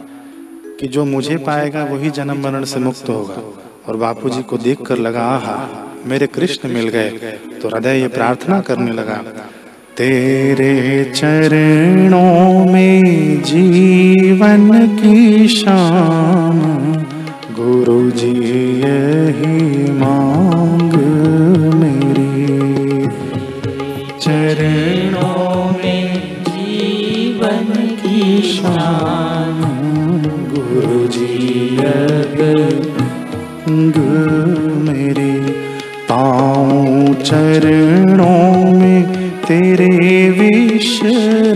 कि 0.80 0.88
जो 0.88 1.06
मुझे 1.06 1.38
पाएगा 1.38 1.84
वही 1.84 2.10
जन्म 2.10 2.43
मरण 2.43 2.63
से 2.63 2.80
मुक्त 2.80 3.10
होगा। 3.10 3.62
और 3.88 3.97
बापूजी 3.97 4.43
को 4.43 4.58
देखकर 4.58 4.97
लगा 4.97 5.21
आहा 5.21 5.86
मेरे 6.06 6.28
कृष्ण 6.28 6.69
मिल 6.69 6.89
गए। 6.89 7.10
तो 7.62 7.67
हृदय 7.67 8.01
ये 8.01 8.08
प्रार्थना 8.08 8.62
करने 8.62 8.91
लगा 8.91 9.23
तेरे 9.97 11.03
चरणों 11.15 12.65
में 12.73 13.01
जीवन 13.41 14.88
की 14.88 15.47
शाम 15.47 16.60
गुरु 17.53 18.12
जी 18.12 18.31
यही 18.81 19.91
मांग 19.91 20.93
मेरी। 21.73 23.08
चरणों 24.19 25.65
में 25.71 26.19
जीवन 26.41 27.88
की 27.88 28.41
शाम 28.41 29.62
गुरु 30.55 31.08
जी 31.08 31.79
मेरे। 34.93 35.39
पाँव 36.10 37.13
चरणों 37.13 38.51
में 38.51 38.55
तेरे 39.47 40.29
विश्राम 40.29 41.55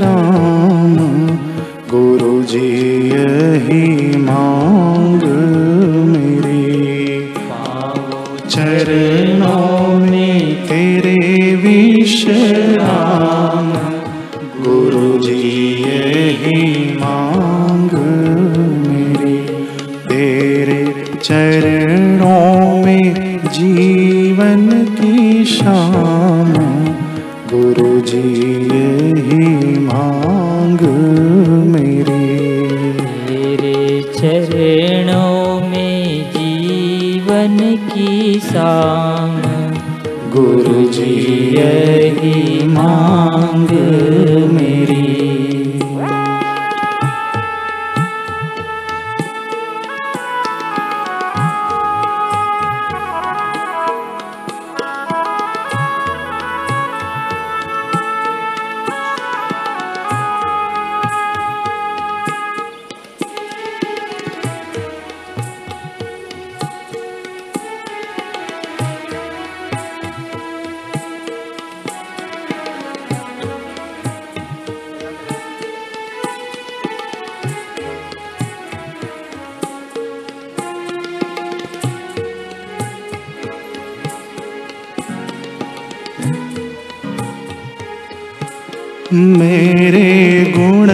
मेरे 89.13 90.43
गुण 90.55 90.89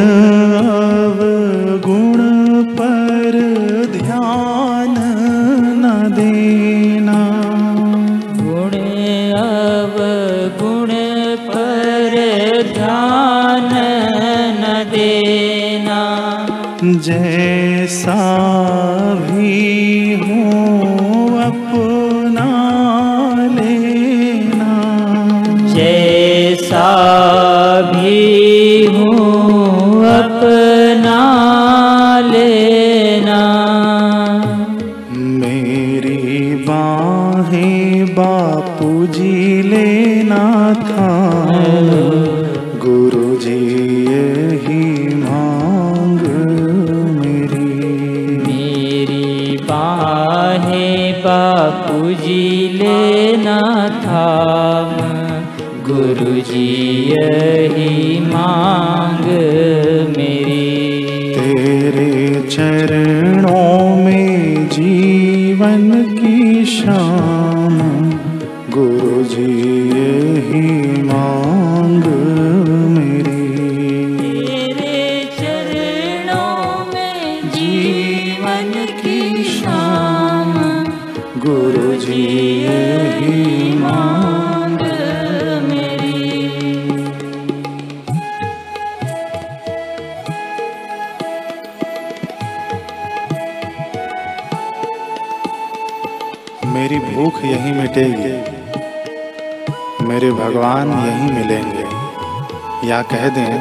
कह 103.12 103.28
दें 103.30 103.54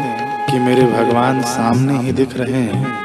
कि 0.47 0.59
मेरे 0.59 0.83
भगवान 0.93 1.41
सामने 1.43 1.99
ही 1.99 2.13
दिख 2.13 2.37
रहे 2.37 2.63
हैं। 2.63 3.05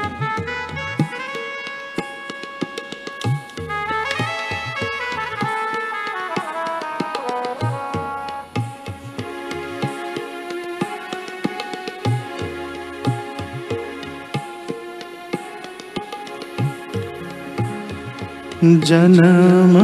जन्म 18.62 19.74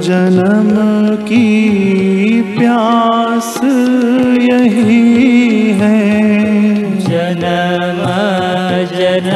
जन्म 0.00 0.70
की 1.26 1.46
प्यास 2.56 3.13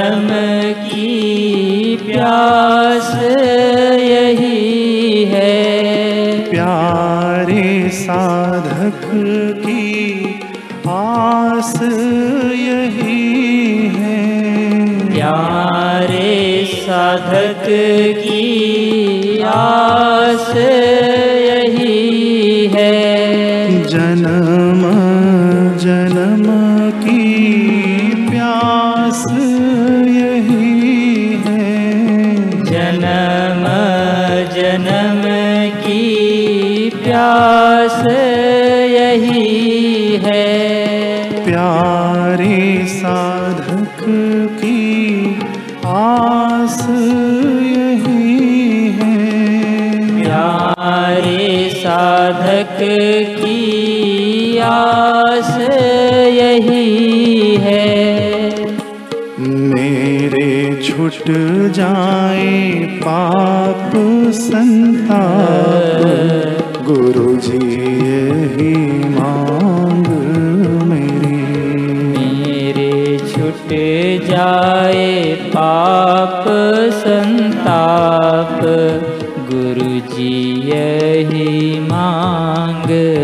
जन्म 0.09 0.29
की 0.75 1.97
प्यास 2.07 3.11
यही 4.01 5.25
है। 5.25 6.51
प्यारे 6.51 7.89
साधक 7.89 9.01
की 9.67 10.41
आस 10.89 11.75
यही 12.53 13.89
है। 13.89 14.21
प्यारे 15.15 16.65
साधक 16.73 17.65
की 18.25 18.48
साधक 52.79 53.37
की 53.39 54.59
आस 54.59 55.57
यही 56.29 57.57
है। 57.57 58.51
मेरे 59.41 60.83
छुट 60.85 61.25
जाए 61.71 62.71
पाप 63.03 63.93
संताप। 64.35 66.03
गुरु 66.87 67.37
जी 67.37 67.59
यही 68.07 68.75
मांग 69.09 70.07
मेरी। 70.89 71.37
मेरे 72.15 73.19
छुट 73.19 73.69
जाए 74.31 75.35
पाप 75.49 76.45
संताप। 76.95 78.61
गुरुजी 79.51 80.61
यही 80.65 81.79
मांग। 81.81 83.18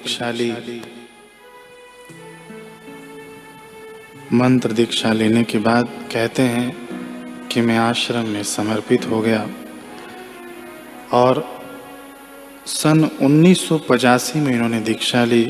दीक्षा 0.00 0.30
ली 0.30 0.50
मंत्र 4.32 4.72
दीक्षा 4.72 5.12
लेने 5.12 5.42
के 5.44 5.58
बाद 5.58 5.88
कहते 6.12 6.42
हैं 6.42 7.48
कि 7.48 7.60
मैं 7.60 7.76
आश्रम 7.78 8.28
में 8.28 8.42
समर्पित 8.42 9.06
हो 9.06 9.20
गया 9.20 9.42
और 11.12 11.42
सन 12.66 13.04
1985 13.04 14.36
में 14.36 14.52
इन्होंने 14.52 14.80
दीक्षा 14.80 15.24
ली। 15.24 15.44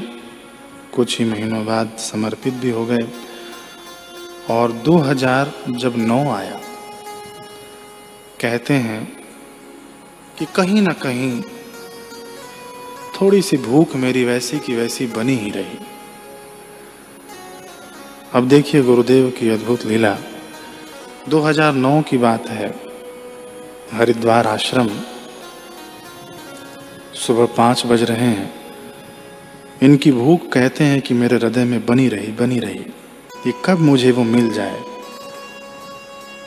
कुछ 0.94 1.18
ही 1.18 1.24
महीनों 1.24 1.64
बाद 1.66 1.96
समर्पित 1.98 2.54
भी 2.54 2.70
हो 2.70 2.84
गए 2.86 3.06
और 4.50 4.72
2000 4.72 5.52
जब 5.76 5.96
नौ 5.96 6.20
आया, 6.32 6.60
कहते 8.40 8.74
हैं 8.74 9.02
कि 10.38 10.46
कहीं 10.54 10.82
ना 10.82 10.92
कहीं 10.92 11.42
थोड़ी 13.20 13.42
सी 13.42 13.56
भूख 13.56 13.96
मेरी 13.96 14.24
वैसी 14.24 14.58
की 14.58 14.76
वैसी 14.76 15.06
बनी 15.06 15.36
ही 15.36 15.50
रही। 15.50 15.78
अब 18.32 18.48
देखिए 18.48 18.82
गुरुदेव 18.82 19.30
की 19.30 19.48
अद्भुत 19.48 19.86
लीला। 19.86 20.18
2009 21.28 22.02
की 22.02 22.18
बात 22.18 22.48
है। 22.48 22.74
हरिद्वार 23.92 24.46
आश्रम। 24.46 24.90
सुबह 27.14 27.46
पाँच 27.46 27.86
बज 27.86 28.02
रहे 28.02 28.26
हैं। 28.26 28.54
इनकी 29.82 30.12
भूख 30.12 30.52
कहते 30.52 30.84
हैं 30.84 31.00
कि 31.00 31.14
मेरे 31.14 31.36
हृदय 31.36 31.64
में 31.64 31.86
बनी 31.86 32.08
रही 32.08 32.32
बनी 32.32 32.58
रही। 32.58 32.84
ये 33.46 33.52
कब 33.64 33.78
मुझे 33.78 34.10
वो 34.10 34.24
मिल 34.24 34.52
जाए? 34.52 34.82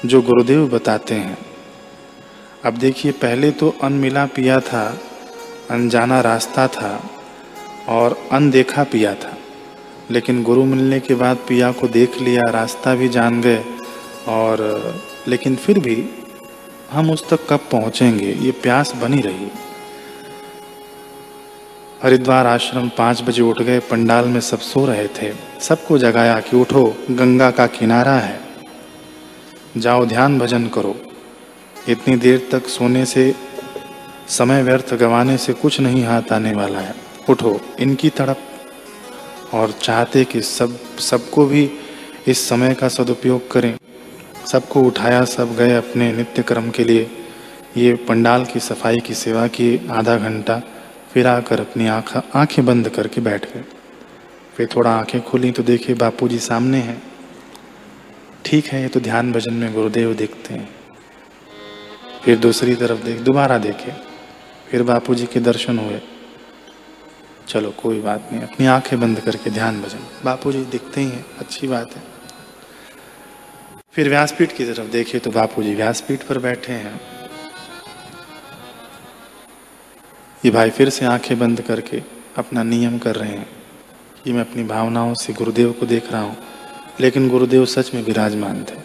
जो 0.05 0.21
गुरुदेव 0.21 0.67
बताते 0.67 1.15
हैं। 1.15 1.37
अब 2.65 2.73
देखिए, 2.73 3.11
पहले 3.11 3.51
तो 3.51 3.75
अनमिला 3.83 4.25
पिया 4.25 4.59
था। 4.59 4.99
अनजाना 5.71 6.21
रास्ता 6.21 6.67
था 6.67 7.09
और 7.89 8.17
अनदेखा 8.31 8.83
पिया 8.83 9.13
था। 9.13 9.37
लेकिन 10.11 10.43
गुरु 10.43 10.65
मिलने 10.65 10.99
के 10.99 11.15
बाद 11.15 11.37
पिया 11.37 11.71
को 11.71 11.87
देख 11.87 12.21
लिया, 12.21 12.41
रास्ता 12.49 12.95
भी 12.95 13.09
जान 13.09 13.41
गए 13.41 13.63
और, 14.27 14.95
लेकिन 15.27 15.55
फिर 15.55 15.79
भी 15.79 16.09
हम 16.91 17.11
उस 17.11 17.29
तक 17.29 17.39
कब 17.49 17.59
पहुँचेंगे? 17.71 18.31
ये 18.31 18.51
प्यास 18.51 18.95
बनी 18.95 19.21
रही। 19.21 19.47
हरिद्वार 22.03 22.47
आश्रम 22.47 22.89
पाँच 22.89 23.21
बजे 23.21 23.41
उठ 23.41 23.61
गए, 23.61 23.79
पंडाल 23.79 24.25
में 24.25 24.41
सब 24.41 24.59
सो 24.59 24.85
रहे 24.85 25.07
थे। 25.07 25.33
सबको 25.59 25.97
जगाया 25.97 26.39
कि 26.39 26.57
उठो, 26.57 26.97
गंगा 27.11 27.51
का 27.51 27.67
किनारा 27.67 28.13
है। 28.13 28.39
जाओ 29.77 30.05
ध्यान 30.05 30.39
भजन 30.39 30.67
करो। 30.67 30.95
इतनी 31.89 32.15
देर 32.15 32.49
तक 32.51 32.67
सोने 32.67 33.05
से 33.05 33.35
समय 34.37 34.63
व्यर्थ 34.63 34.93
गंवाने 34.93 35.37
से 35.37 35.53
कुछ 35.53 35.79
नहीं 35.79 36.05
हाथ 36.05 36.33
आने 36.33 36.53
वाला 36.53 36.79
है। 36.79 36.95
उठो, 37.29 37.61
इनकी 37.79 38.09
तड़प। 38.09 38.39
और 39.53 39.71
चाहते 39.71 40.25
कि 40.25 40.41
सब, 40.41 40.97
सबको 40.97 41.45
भी 41.45 41.71
इस 42.27 42.49
समय 42.49 42.73
का 42.73 42.87
सदुपयोग 42.87 43.51
करें। 43.51 43.77
सबको 44.47 44.81
उठाया, 44.81 45.25
सब 45.25 45.55
गए 45.55 45.75
अपने 45.75 46.13
नित्य 46.13 46.43
क्रम 46.43 46.69
के 46.69 46.83
लिए। 46.83 47.11
ये 47.77 47.93
पंडाल 47.93 48.45
की 48.45 48.59
सफ़ाई 48.59 48.99
की 48.99 49.13
सेवा 49.13 49.47
की 49.47 49.87
आधा 49.91 50.17
घंटा, 50.17 50.61
फिर 51.13 51.27
आकर 51.27 51.59
अपनी 51.59 51.87
आँख, 51.87 52.21
आँखें 52.35 52.65
बंद 52.65 52.89
करके 52.89 53.21
बैठ 53.21 53.53
गए। 53.53 53.63
फिर 54.57 54.69
थोड़ा 54.75 54.91
आँखें 54.91 55.21
खुली 55.21 55.51
तो 55.51 55.63
देखे 55.63 55.93
बापू 55.93 56.27
जी 56.27 56.39
सामने 56.39 56.77
हैं। 56.77 57.03
ठीक 58.45 58.65
है, 58.65 58.81
ये 58.81 58.87
तो 58.87 58.99
ध्यान 58.99 59.31
भजन 59.31 59.53
में 59.53 59.73
गुरुदेव 59.73 60.13
देखते 60.13 60.53
हैं। 60.53 60.69
फिर 62.25 62.37
दूसरी 62.37 62.75
तरफ़ 62.75 63.03
देख, 63.03 63.19
दोबारा 63.19 63.57
देखे। 63.57 64.12
फिर 64.73 64.83
बापू 64.83 65.15
जी 65.15 65.25
के 65.25 65.39
दर्शन 65.39 65.79
हुए। 65.79 65.99
चलो, 67.47 67.69
कोई 67.71 67.99
बात 68.01 68.29
नहीं, 68.31 68.41
अपनी 68.41 68.65
आँखें 68.65 68.99
बंद 68.99 69.19
करके 69.19 69.49
ध्यान 69.49 69.81
भजन। 69.81 69.99
बापू 70.25 70.51
जी 70.51 70.63
दिखते 70.65 71.01
ही 71.01 71.07
हैं, 71.07 71.25
अच्छी 71.39 71.67
बात 71.67 71.93
है। 71.95 72.01
फिर 73.93 74.09
व्यासपीठ 74.09 74.55
की 74.57 74.65
तरफ़ 74.65 74.87
देखे 74.87 75.19
तो 75.19 75.31
बापू 75.31 75.63
जी 75.63 75.75
व्यासपीठ 75.75 76.23
पर 76.23 76.37
बैठे 76.37 76.73
हैं। 76.73 76.99
ये 80.43 80.51
भाई 80.51 80.69
फिर 80.69 80.89
से 80.89 81.05
आँखें 81.05 81.37
बंद 81.39 81.61
करके 81.61 82.01
अपना 82.37 82.63
नियम 82.63 82.97
कर 82.97 83.15
रहे 83.15 83.29
हैं 83.29 83.47
कि 84.23 84.33
मैं 84.33 84.41
अपनी 84.41 84.63
भावनाओं 84.63 85.13
से 85.13 85.33
गुरुदेव 85.33 85.71
को 85.71 85.85
देख 85.85 86.11
रहा 86.11 86.21
हूँ, 86.21 86.37
लेकिन 86.99 87.29
गुरुदेव 87.29 87.65
सच 87.67 87.93
में 87.95 88.03
विराजमान 88.03 88.63
थे। 88.63 88.81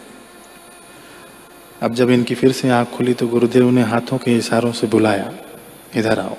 अब 1.81 1.93
जब 1.93 2.09
इनकी 2.09 2.35
फिर 2.35 2.51
से 2.51 2.69
आँख 2.69 2.97
खुली 2.97 3.13
तो 3.13 3.27
गुरुदेव 3.27 3.69
ने 3.69 3.83
हाथों 3.83 4.17
के 4.17 4.37
इशारों 4.37 4.71
से 4.71 4.87
बुलाया। 4.87 5.31
इधर 5.95 6.19
आओ। 6.19 6.35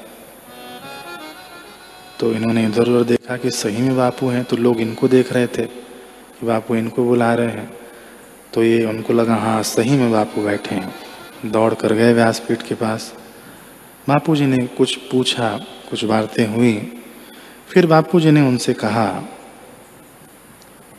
तो 2.21 2.33
इन्होंने 2.33 2.65
इधर 2.67 2.89
उधर 2.89 3.05
देखा 3.05 3.37
कि 3.37 3.51
सही 3.51 3.83
में 3.83 3.97
बापू 3.97 4.29
हैं 4.29 4.45
तो 4.45 4.57
लोग 4.57 4.81
इनको 4.81 5.09
देख 5.09 5.33
रहे 5.33 5.47
थे 5.47 5.65
कि 5.65 6.47
बापू 6.47 6.75
इनको 6.75 7.05
बुला 7.05 7.33
रहे 7.35 7.49
हैं। 7.49 7.71
तो 8.55 8.63
ये 8.63 8.85
उनको 8.85 9.13
लगा 9.13 9.35
हाँ 9.35 9.63
सही 9.63 9.97
में 9.97 10.11
बापू 10.13 10.43
बैठे 10.43 10.75
हैं। 10.75 11.51
दौड़ 11.51 11.75
कर 11.75 11.93
गए 11.93 12.13
व्यासपीठ 12.13 12.63
के 12.63 12.75
पास। 12.75 13.13
बापू 14.09 14.37
जी 14.37 14.47
ने 14.47 14.67
कुछ 14.67 14.95
पूछा, 15.11 15.57
कुछ 15.91 16.05
बातें 16.05 16.47
हुई। 16.47 16.75
फिर 17.69 17.87
बापू 17.87 18.21
जी 18.21 18.31
ने 18.31 18.41
उनसे 18.41 18.75
कहा 18.75 19.07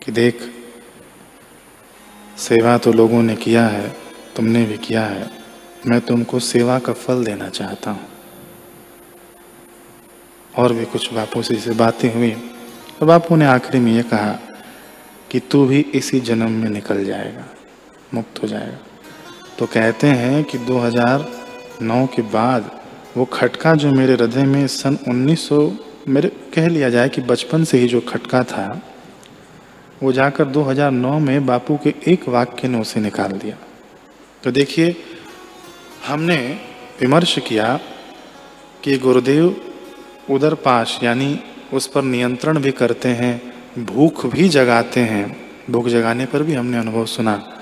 कि 0.01 0.11
देख, 0.11 0.39
सेवा 2.37 2.77
तो 2.77 2.93
लोगों 2.93 3.21
ने 3.23 3.35
किया 3.35 3.65
है, 3.67 3.89
तुमने 4.35 4.63
भी 4.65 4.77
किया 4.77 5.05
है। 5.05 5.29
मैं 5.87 5.99
तुमको 6.01 6.39
सेवा 6.39 6.79
का 6.79 6.93
फल 6.93 7.23
देना 7.23 7.49
चाहता 7.49 7.91
हूँ। 7.91 8.07
और 10.57 10.73
भी 10.73 10.85
कुछ 10.85 11.13
बापू 11.13 11.41
से 11.41 11.55
इसे 11.55 11.71
बातें 11.71 12.13
हुई। 12.13 12.31
तो 12.99 13.05
बापू 13.05 13.35
ने 13.35 13.45
आखिरी 13.45 13.79
में 13.79 13.91
ये 13.91 14.03
कहा 14.03 14.31
कि 15.31 15.39
तू 15.39 15.65
भी 15.65 15.79
इसी 15.79 16.19
जन्म 16.19 16.51
में 16.51 16.69
निकल 16.69 17.03
जाएगा, 17.05 17.45
मुक्त 18.13 18.41
हो 18.43 18.47
जाएगा। 18.47 18.77
तो 19.59 19.65
कहते 19.65 20.07
हैं 20.07 20.43
कि 20.43 20.57
2009 20.57 22.05
के 22.07 22.21
बाद 22.21 22.71
वो 23.17 23.25
खटका 23.25 23.75
जो 23.75 23.91
मेरे 23.91 24.13
हृदय 24.13 24.43
में 24.43 24.67
सन 24.67 24.97
1900 25.07 25.77
मेरे 26.07 26.29
कह 26.53 26.67
लिया 26.67 26.89
जाए 26.89 27.09
कि 27.09 27.21
बचपन 27.21 27.63
से 27.63 27.77
ही 27.77 27.87
जो 27.87 28.01
खटका 28.01 28.43
था, 28.43 28.81
वो 30.03 30.11
जाकर 30.11 30.45
2009 30.45 31.19
में 31.19 31.45
बापू 31.45 31.79
के 31.83 31.93
एक 32.07 32.29
वाक्य 32.29 32.67
ने 32.67 32.79
उसे 32.79 32.99
निकाल 32.99 33.31
दिया। 33.31 33.55
तो 34.43 34.51
देखिए, 34.51 34.95
हमने 36.07 36.37
विमर्श 37.01 37.37
किया 37.39 37.79
कि 38.83 38.97
गुरुदेव 38.97 39.70
उधर 40.31 40.53
पाश 40.53 40.99
यानी 41.03 41.39
उस 41.73 41.87
पर 41.87 42.01
नियंत्रण 42.01 42.59
भी 42.59 42.71
करते 42.71 43.09
हैं, 43.09 43.53
भूख 43.85 44.25
भी 44.25 44.49
जगाते 44.49 44.99
हैं। 44.99 45.51
भूख 45.69 45.87
जगाने 45.87 46.25
पर 46.25 46.43
भी 46.43 46.53
हमने 46.53 46.77
अनुभव 46.77 47.05
सुना, 47.05 47.57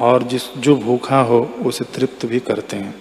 और 0.00 0.22
जिस, 0.22 0.54
जो 0.58 0.76
भूखा 0.76 1.20
हो, 1.20 1.40
उसे 1.40 1.84
तृप्त 1.84 2.26
भी 2.26 2.40
करते 2.40 2.76
हैं। 2.76 2.94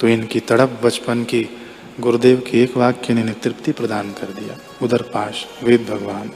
तो 0.00 0.08
इनकी 0.08 0.40
तड़प 0.40 0.80
बचपन 0.84 1.24
की, 1.24 1.48
गुरुदेव 2.00 2.42
के 2.50 2.62
एक 2.62 2.76
वाक्य 2.76 3.14
ने 3.14 3.32
तृप्ति 3.32 3.72
प्रदान 3.72 4.12
कर 4.12 4.26
दिया, 4.26 4.58
उधर 4.82 5.02
पाश 5.02 5.46
वेद 5.62 5.86
भगवान। 5.90 6.30